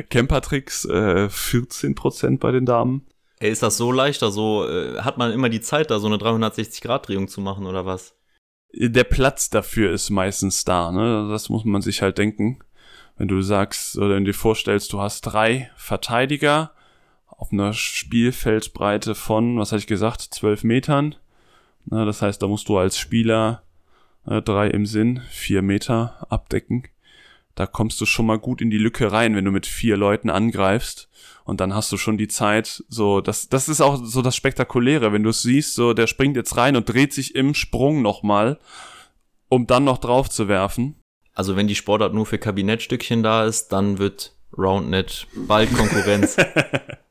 [0.10, 3.06] Campertricks äh, 14 Prozent bei den Damen.
[3.40, 4.32] Ey, ist das so leichter?
[4.32, 8.18] So, äh, hat man immer die Zeit, da so eine 360-Grad-Drehung zu machen oder was?
[8.74, 11.30] der Platz dafür ist meistens da, ne?
[11.30, 12.60] Das muss man sich halt denken.
[13.18, 16.72] Wenn du sagst oder dir vorstellst, du hast drei Verteidiger
[17.38, 21.16] auf einer Spielfeldbreite von, was hatte ich gesagt, 12 Metern.
[21.86, 23.64] Na, das heißt, da musst du als Spieler
[24.26, 26.84] äh, drei im Sinn, vier Meter abdecken.
[27.56, 30.30] Da kommst du schon mal gut in die Lücke rein, wenn du mit vier Leuten
[30.30, 31.10] angreifst.
[31.44, 35.14] Und dann hast du schon die Zeit, so, das, das ist auch so das Spektakuläre,
[35.14, 38.60] wenn du es siehst, so, der springt jetzt rein und dreht sich im Sprung nochmal,
[39.48, 40.96] um dann noch drauf zu werfen.
[41.34, 46.36] Also wenn die Sportart nur für Kabinettstückchen da ist, dann wird Roundnet bald Konkurrenz.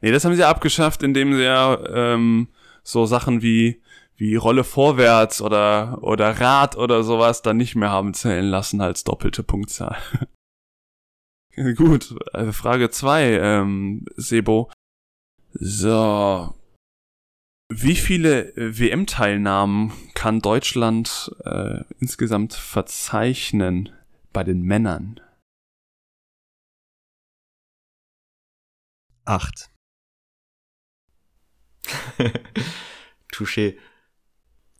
[0.00, 2.48] Nee, das haben sie ja abgeschafft, indem sie ja ähm,
[2.82, 3.82] so Sachen wie,
[4.16, 9.04] wie Rolle vorwärts oder, oder Rad oder sowas dann nicht mehr haben zählen lassen als
[9.04, 9.96] doppelte Punktzahl.
[11.76, 14.70] Gut, äh, Frage zwei, ähm, Sebo.
[15.52, 16.54] So.
[17.68, 23.88] Wie viele WM-Teilnahmen kann Deutschland äh, insgesamt verzeichnen
[24.32, 25.20] bei den Männern?
[29.24, 29.70] Acht.
[33.32, 33.76] Touché.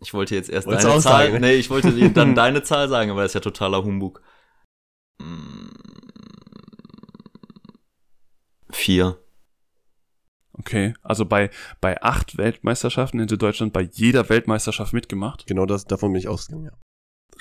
[0.01, 1.41] Ich wollte jetzt erst Wolltest du deine Zahl, sagen, ne?
[1.41, 4.23] nee, ich wollte dir dann deine Zahl sagen, aber das ist ja totaler Humbug.
[5.19, 5.69] Mm.
[8.71, 9.19] Vier.
[10.59, 11.51] Okay, also bei,
[11.81, 15.47] bei acht Weltmeisterschaften hätte Deutschland bei jeder Weltmeisterschaft mitgemacht.
[15.47, 16.73] Genau das, davon bin ich ausgegangen, ja.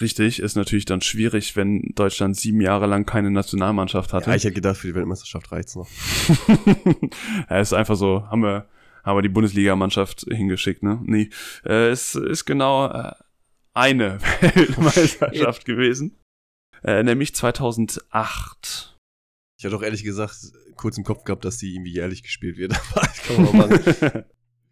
[0.02, 4.30] Richtig, ist natürlich dann schwierig, wenn Deutschland sieben Jahre lang keine Nationalmannschaft hatte.
[4.30, 5.88] Ja, ich hätte gedacht, für die Weltmeisterschaft reicht's noch.
[7.50, 8.68] ja, ist einfach so, haben wir,
[9.06, 11.00] haben wir die Bundesligamannschaft hingeschickt, ne?
[11.04, 11.30] Nee,
[11.64, 13.12] äh, es ist genau äh,
[13.74, 16.18] eine Weltmeisterschaft gewesen,
[16.84, 18.98] äh, nämlich 2008.
[19.58, 20.36] Ich hatte auch ehrlich gesagt
[20.76, 22.74] kurz im Kopf gehabt, dass die irgendwie jährlich gespielt wird.
[22.96, 24.26] Aber das kann mal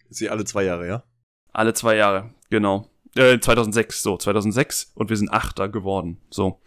[0.10, 1.04] sie alle zwei Jahre, ja?
[1.52, 2.90] Alle zwei Jahre, genau.
[3.16, 6.60] Äh, 2006, so, 2006 und wir sind Achter geworden, so.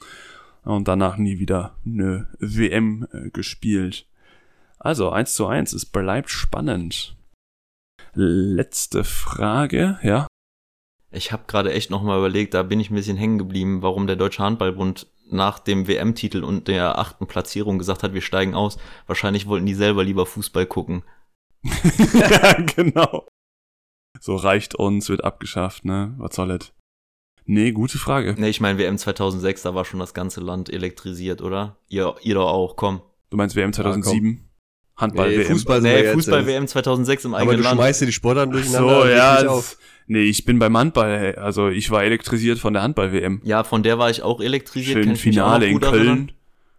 [0.62, 4.08] Und danach nie wieder eine WM äh, gespielt.
[4.78, 7.15] Also, 1 zu 1, es bleibt spannend.
[8.18, 10.26] Letzte Frage, ja.
[11.10, 14.16] Ich habe gerade echt nochmal überlegt, da bin ich ein bisschen hängen geblieben, warum der
[14.16, 18.78] Deutsche Handballbund nach dem WM-Titel und der achten Platzierung gesagt hat, wir steigen aus.
[19.06, 21.02] Wahrscheinlich wollten die selber lieber Fußball gucken.
[21.62, 23.28] ja, genau.
[24.18, 26.14] So reicht uns, wird abgeschafft, ne?
[26.16, 26.72] Was soll es?
[27.44, 28.34] Nee, gute Frage.
[28.38, 31.76] Ne, ich meine, WM 2006, da war schon das ganze Land elektrisiert, oder?
[31.88, 33.02] Ihr, ihr doch auch, komm.
[33.28, 34.45] Du meinst WM 2007?
[34.96, 35.46] Handball Nee, WM.
[35.52, 37.76] Fußball Nee, jetzt, Fußball-WM 2006 im Aber eigenen du Land.
[37.76, 39.02] schmeißt dir die Sportarten Ach durcheinander.
[39.02, 39.42] so, ja.
[39.42, 39.78] das-
[40.08, 43.40] Nee, ich bin beim Handball, also ich war elektrisiert von der Handball-WM.
[43.44, 45.02] Ja, von der war ich auch elektrisiert.
[45.04, 45.94] Schön Finale in Köln.
[45.94, 46.32] erinnern.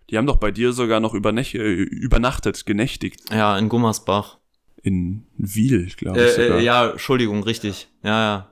[0.09, 3.30] Die haben doch bei dir sogar noch übernäch- übernachtet, genächtigt.
[3.30, 4.38] Ja, in Gummersbach.
[4.82, 6.59] In Wiel, glaube ich Äh, sogar.
[6.59, 7.89] äh, ja, Entschuldigung, richtig.
[8.03, 8.51] Ja, ja.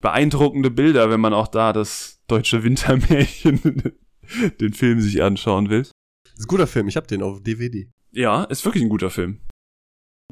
[0.00, 3.92] Beeindruckende Bilder, wenn man auch da das deutsche Wintermärchen,
[4.60, 5.82] den Film sich anschauen will.
[5.82, 5.90] Das
[6.38, 7.88] ist ein guter Film, ich hab den auf DVD.
[8.12, 9.40] Ja, ist wirklich ein guter Film.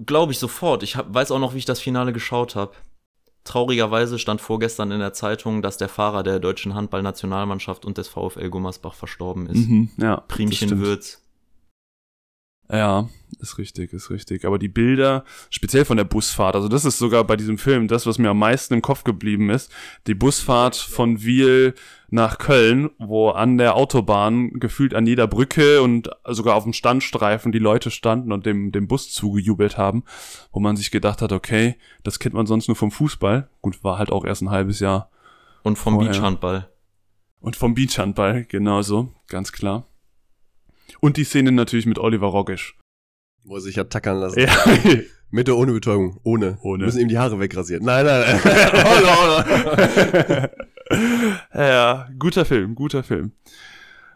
[0.05, 0.83] Glaube ich sofort.
[0.83, 2.73] Ich hab, weiß auch noch, wie ich das Finale geschaut habe.
[3.45, 8.51] Traurigerweise stand vorgestern in der Zeitung, dass der Fahrer der deutschen Handballnationalmannschaft und des VfL
[8.51, 9.69] Gummersbach verstorben ist.
[9.69, 10.79] Mhm, ja, Primchen.
[10.79, 11.23] Würz.
[12.73, 13.09] Ja,
[13.41, 14.45] ist richtig, ist richtig.
[14.45, 18.07] Aber die Bilder, speziell von der Busfahrt, also das ist sogar bei diesem Film das,
[18.07, 19.73] was mir am meisten im Kopf geblieben ist.
[20.07, 21.75] Die Busfahrt von Wiel
[22.11, 27.53] nach Köln, wo an der Autobahn gefühlt an jeder Brücke und sogar auf dem Standstreifen
[27.53, 30.05] die Leute standen und dem, dem Bus zugejubelt haben,
[30.53, 33.49] wo man sich gedacht hat, okay, das kennt man sonst nur vom Fußball.
[33.63, 35.11] Gut, war halt auch erst ein halbes Jahr.
[35.63, 36.13] Und vom Vorher.
[36.13, 36.69] Beachhandball.
[37.41, 39.87] Und vom Beachhandball, genauso, ganz klar.
[41.01, 42.77] Und die Szene natürlich mit Oliver Rogisch.
[43.45, 44.41] Wo er sich hat tackern lassen.
[44.41, 44.53] Ja,
[45.33, 46.19] Mit oder ohne Betäubung?
[46.25, 46.59] Ohne.
[46.63, 46.81] Ohne.
[46.81, 47.85] Wir müssen ihm die Haare wegrasieren.
[47.85, 48.85] Nein, nein, nein.
[48.85, 50.51] Holla, holla.
[51.55, 53.31] ja, guter Film, guter Film.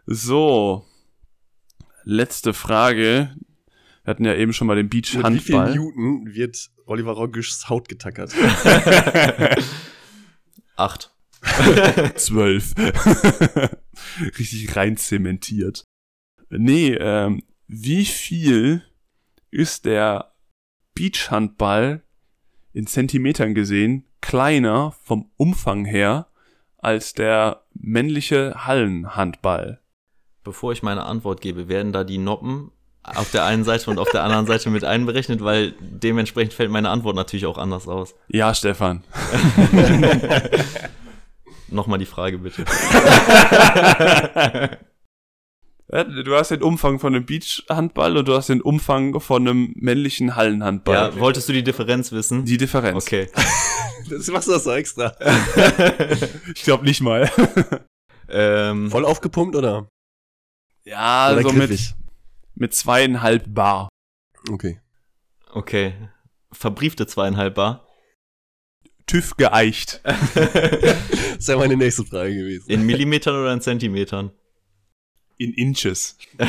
[0.05, 0.85] So,
[2.03, 3.33] letzte Frage.
[4.03, 5.73] Wir hatten ja eben schon mal den Mit wie viel Beach-Handball.
[5.73, 8.33] Newton wird Oliver Rogischs Haut getackert?
[10.75, 11.11] Acht.
[12.15, 12.73] Zwölf.
[14.37, 15.85] Richtig rein zementiert.
[16.57, 18.83] Nee, ähm, wie viel
[19.51, 20.33] ist der
[20.93, 22.03] Beachhandball
[22.73, 26.27] in Zentimetern gesehen kleiner vom Umfang her
[26.77, 29.81] als der männliche Hallenhandball?
[30.43, 32.71] Bevor ich meine Antwort gebe, werden da die Noppen
[33.03, 36.89] auf der einen Seite und auf der anderen Seite mit einberechnet, weil dementsprechend fällt meine
[36.89, 38.15] Antwort natürlich auch anders aus.
[38.27, 39.03] Ja, Stefan.
[41.67, 42.65] Nochmal die Frage bitte.
[45.91, 49.73] Ja, Du hast den Umfang von einem Beachhandball und du hast den Umfang von einem
[49.75, 50.95] männlichen Hallenhandball.
[50.95, 52.45] Ja, wolltest du die Differenz wissen?
[52.45, 53.03] Die Differenz.
[53.05, 53.29] Okay.
[54.07, 55.15] Das machst du das so extra.
[56.53, 57.29] Ich glaube nicht mal.
[58.27, 59.87] Ähm, Voll aufgepumpt oder?
[60.83, 61.93] Ja, oder so mit, griffig?
[62.55, 63.87] mit zweieinhalb Bar.
[64.49, 64.79] Okay.
[65.51, 65.93] okay.
[66.51, 67.87] Verbriefte zweieinhalb Bar.
[69.05, 70.01] TÜV geeicht.
[70.03, 72.67] Das wäre meine nächste Frage gewesen.
[72.67, 74.31] In Millimetern oder in Zentimetern?
[75.37, 76.17] In Inches.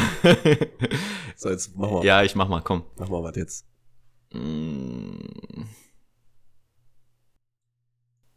[1.39, 2.05] So, jetzt mach mal.
[2.05, 2.85] ja, ich mach mal, komm.
[2.97, 3.67] Mach mal was jetzt.
[4.33, 5.67] Mm.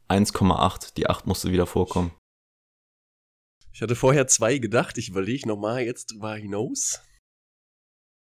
[0.10, 0.95] 1,8.
[0.95, 2.12] Die 8 musste wieder vorkommen.
[3.72, 4.97] Ich hatte vorher zwei gedacht.
[4.97, 7.02] Ich überlege nochmal jetzt drüber hinaus.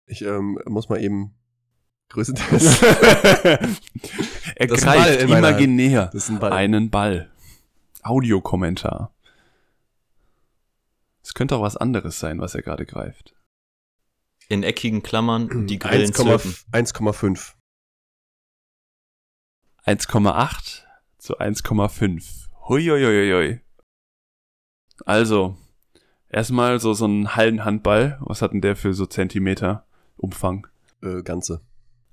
[0.07, 1.37] Ich ähm, muss mal eben
[2.09, 2.83] größtenteils.
[2.83, 6.53] er greift imaginär Das ist ein Ball.
[6.53, 7.31] einen Ball.
[8.03, 9.14] Audiokommentar.
[11.25, 13.35] Es könnte auch was anderes sein, was er gerade greift.
[14.49, 16.53] In eckigen Klammern die Grillen 1,5 zirpen.
[16.72, 17.55] 1,5.
[19.87, 20.83] 1,8
[21.18, 22.49] zu 1,5.
[22.68, 23.61] Huiuiuiui.
[25.07, 25.57] Also,
[26.29, 28.18] erstmal so, so ein Hallenhandball.
[28.20, 30.66] Was hat denn der für so Zentimeter Umfang?
[31.03, 31.62] Äh, ganze.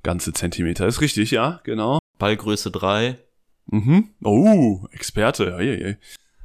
[0.04, 0.88] Ganze Zentimeter.
[0.88, 2.00] Ist richtig, ja, genau.
[2.18, 3.20] Ballgröße 3.
[3.68, 4.10] Mhm.
[4.24, 5.56] Oh, Experte.
[5.56, 5.98] Eieiei.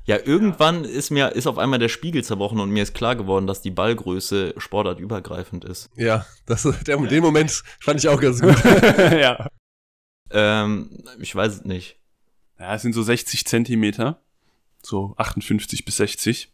[0.07, 3.49] Ja, irgendwann ist mir, ist auf einmal der Spiegel zerbrochen und mir ist klar geworden,
[3.49, 5.91] dass die Ballgröße sportartübergreifend ist.
[5.97, 7.51] Ja, das, der, den Moment
[7.81, 8.55] fand ich auch ganz gut.
[8.65, 9.49] ja.
[10.31, 11.99] Ähm, ich weiß es nicht.
[12.59, 14.23] Ja, es sind so 60 Zentimeter.
[14.81, 16.53] So 58 bis 60.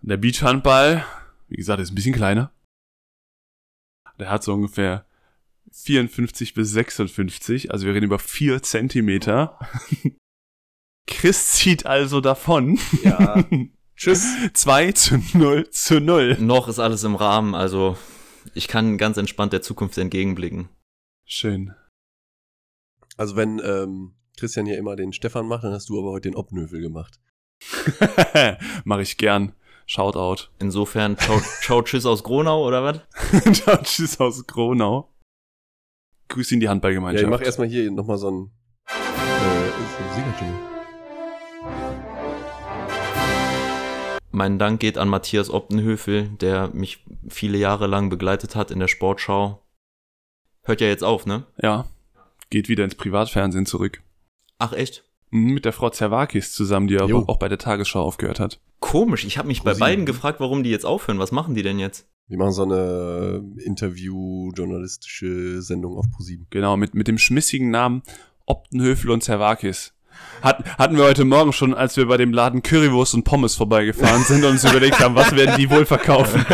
[0.00, 1.04] Der Beachhandball,
[1.48, 2.52] wie gesagt, ist ein bisschen kleiner.
[4.18, 5.04] Der hat so ungefähr
[5.72, 9.58] 54 bis 56, also wir reden über 4 Zentimeter.
[11.06, 12.78] Chris zieht also davon.
[13.02, 13.44] Ja.
[13.96, 14.26] Tschüss.
[14.52, 16.36] 2 zu 0 zu 0.
[16.40, 17.96] Noch ist alles im Rahmen, also
[18.54, 20.68] ich kann ganz entspannt der Zukunft entgegenblicken.
[21.24, 21.74] Schön.
[23.16, 26.36] Also wenn ähm, Christian hier immer den Stefan macht, dann hast du aber heute den
[26.36, 27.18] Obnövel gemacht.
[28.84, 29.54] Mach ich gern.
[29.86, 30.48] Shoutout.
[30.58, 33.00] Insofern, ciao, ciao tschüss aus Gronau, oder was?
[33.56, 35.14] Ciao, tschüss aus Gronau.
[36.28, 37.24] Grüß in die Ja, Handballgemeinschaft.
[37.24, 38.50] ich mach erstmal hier nochmal so ein
[38.88, 39.70] äh,
[40.10, 40.75] so ein
[44.36, 48.86] Mein Dank geht an Matthias Optenhöfel, der mich viele Jahre lang begleitet hat in der
[48.86, 49.62] Sportschau.
[50.62, 51.46] Hört ja jetzt auf, ne?
[51.62, 51.86] Ja.
[52.50, 54.02] Geht wieder ins Privatfernsehen zurück.
[54.58, 55.04] Ach echt?
[55.30, 57.24] Mhm, Mit der Frau Zerwakis zusammen, die aber Jo.
[57.28, 58.60] auch bei der Tagesschau aufgehört hat.
[58.78, 59.80] Komisch, ich habe mich bei ProSieben.
[59.80, 61.18] beiden gefragt, warum die jetzt aufhören.
[61.18, 62.06] Was machen die denn jetzt?
[62.28, 66.46] Wir machen so eine Interview-journalistische Sendung auf ProSieben.
[66.50, 68.02] Genau, mit, mit dem schmissigen Namen
[68.44, 69.94] Optenhöfel und Zerwakis.
[70.42, 74.22] Hat, hatten wir heute Morgen schon, als wir bei dem Laden Currywurst und Pommes vorbeigefahren
[74.24, 76.44] sind und uns überlegt haben, was werden die wohl verkaufen.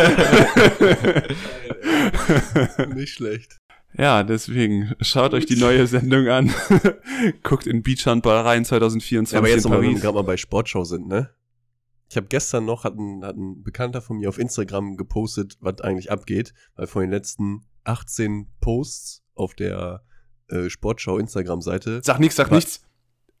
[2.95, 3.59] Nicht schlecht.
[3.95, 6.51] Ja, deswegen schaut euch die neue Sendung an.
[7.43, 10.83] Guckt in Beachhandball rein 2024 Ja, aber jetzt nochmal, wenn wir gerade mal bei Sportschau
[10.83, 11.29] sind, ne?
[12.09, 15.81] Ich habe gestern noch, hat ein, hat ein Bekannter von mir auf Instagram gepostet, was
[15.81, 20.03] eigentlich abgeht, weil von den letzten 18 Posts auf der
[20.49, 22.01] äh, Sportschau Instagram-Seite.
[22.03, 22.55] Sag nichts, sag Was?
[22.55, 22.81] nichts.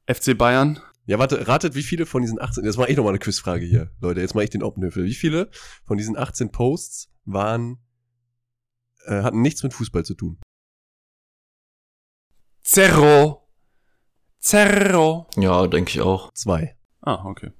[0.07, 0.79] FC Bayern.
[1.05, 3.91] Ja, warte, ratet, wie viele von diesen 18, jetzt mache ich nochmal eine Quizfrage hier,
[3.99, 5.03] Leute, jetzt mache ich den Obnöffel.
[5.03, 5.49] Wie viele
[5.85, 7.77] von diesen 18 Posts waren
[9.05, 10.39] äh, hatten nichts mit Fußball zu tun.
[12.61, 13.49] Zerro.
[14.39, 15.27] Zerro.
[15.35, 16.31] Ja, denke ich auch.
[16.33, 16.77] Zwei.
[17.01, 17.51] Ah, okay.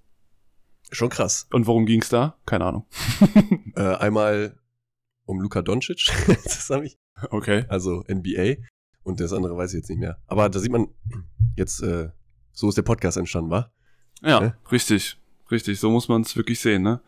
[0.92, 1.48] Schon krass.
[1.52, 2.38] Und worum ging's da?
[2.46, 2.88] Keine Ahnung.
[3.76, 4.60] Äh, einmal
[5.26, 6.12] um Luka Doncic,
[6.44, 7.00] das hab ich,
[7.32, 7.66] Okay.
[7.70, 8.58] also NBA.
[9.02, 10.22] Und das andere weiß ich jetzt nicht mehr.
[10.28, 10.90] Aber da sieht man,
[11.56, 12.12] jetzt, äh,
[12.54, 13.72] so ist der Podcast entstanden, war?
[14.22, 14.56] Ja, Ne?
[14.72, 15.18] richtig.
[15.52, 15.80] Richtig.
[15.80, 17.02] So muss man es wirklich sehen, ne?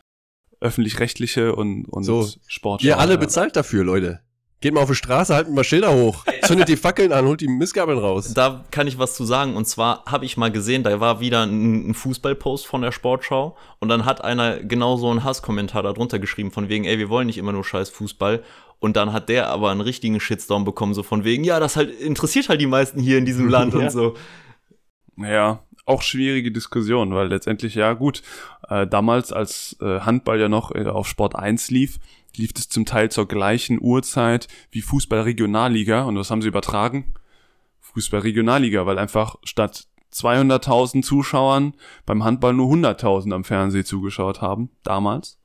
[0.61, 2.27] Öffentlich-rechtliche und, und So.
[2.47, 2.83] Sport.
[2.83, 3.19] Ihr alle ja.
[3.19, 4.19] bezahlt dafür, Leute.
[4.61, 6.23] Geht mal auf die Straße, haltet mal Schilder hoch.
[6.43, 8.33] Zündet die Fackeln an, holt die Missgabeln raus.
[8.33, 9.55] Da kann ich was zu sagen.
[9.55, 13.57] Und zwar habe ich mal gesehen, da war wieder ein, ein Fußballpost von der Sportschau.
[13.79, 17.27] Und dann hat einer genau so einen Hasskommentar darunter geschrieben, von wegen, ey, wir wollen
[17.27, 18.43] nicht immer nur scheiß Fußball.
[18.79, 21.89] Und dann hat der aber einen richtigen Shitstorm bekommen, so von wegen, ja, das halt
[21.99, 23.79] interessiert halt die meisten hier in diesem Land Ja.
[23.81, 24.15] und so.
[25.17, 28.21] Ja, auch schwierige Diskussion, weil letztendlich, ja gut,
[28.69, 31.99] äh, damals, als äh, Handball ja noch äh, auf Sport 1 lief,
[32.35, 36.03] lief es zum Teil zur gleichen Uhrzeit wie Fußball-Regionalliga.
[36.03, 37.13] Und was haben sie übertragen?
[37.81, 45.37] Fußball-Regionalliga, weil einfach statt 200.000 Zuschauern beim Handball nur 100.000 am Fernsehen zugeschaut haben, damals.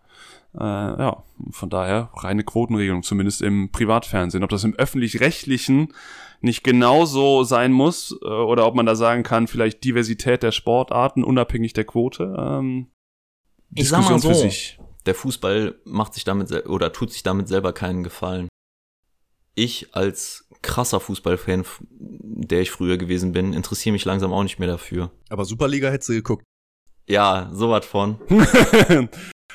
[0.54, 4.42] Äh, ja, von daher reine Quotenregelung, zumindest im Privatfernsehen.
[4.42, 5.92] Ob das im öffentlich-rechtlichen
[6.40, 11.22] nicht genauso sein muss äh, oder ob man da sagen kann, vielleicht Diversität der Sportarten
[11.22, 12.34] unabhängig der Quote.
[12.38, 12.88] Ähm,
[13.74, 14.40] Ich sag mal Diskussion so.
[14.40, 14.80] für sich.
[15.06, 18.48] Der Fußball macht sich damit sel- oder tut sich damit selber keinen Gefallen.
[19.54, 24.68] Ich als krasser Fußballfan, der ich früher gewesen bin, interessiere mich langsam auch nicht mehr
[24.68, 25.10] dafür.
[25.28, 26.44] Aber Superliga hättest du geguckt.
[27.08, 28.18] Ja, sowas von.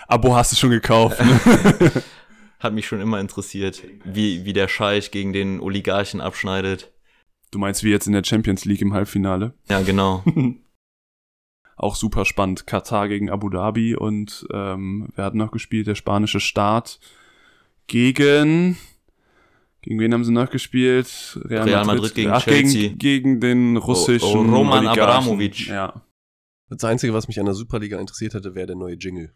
[0.07, 1.19] Abo hast du schon gekauft.
[1.19, 1.91] Ne?
[2.59, 6.91] Hat mich schon immer interessiert, wie, wie der Scheich gegen den Oligarchen abschneidet.
[7.51, 9.53] du meinst wie jetzt in der Champions League im Halbfinale?
[9.69, 10.23] Ja, genau.
[11.77, 12.65] Auch super spannend.
[12.67, 15.87] Katar gegen Abu Dhabi und ähm, wer hat noch gespielt?
[15.87, 16.99] Der spanische Staat
[17.87, 18.77] gegen
[19.81, 21.39] gegen wen haben sie noch gespielt?
[21.43, 22.87] Real Madrid gegen Ach, Chelsea.
[22.89, 24.87] Gegen, gegen den russischen Oh, oh, Roman.
[24.87, 25.67] Abramovic.
[25.67, 26.01] Ja.
[26.69, 29.31] Das Einzige, was mich an der Superliga interessiert hätte, wäre der neue Jingle.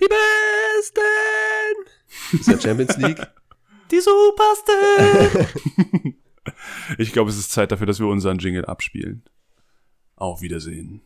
[0.00, 1.00] Die Besten!
[2.32, 3.20] Ist ja Champions League.
[3.90, 5.46] Die Superste!
[6.96, 9.24] Ich glaube, es ist Zeit dafür, dass wir unseren Jingle abspielen.
[10.14, 11.02] Auf Wiedersehen.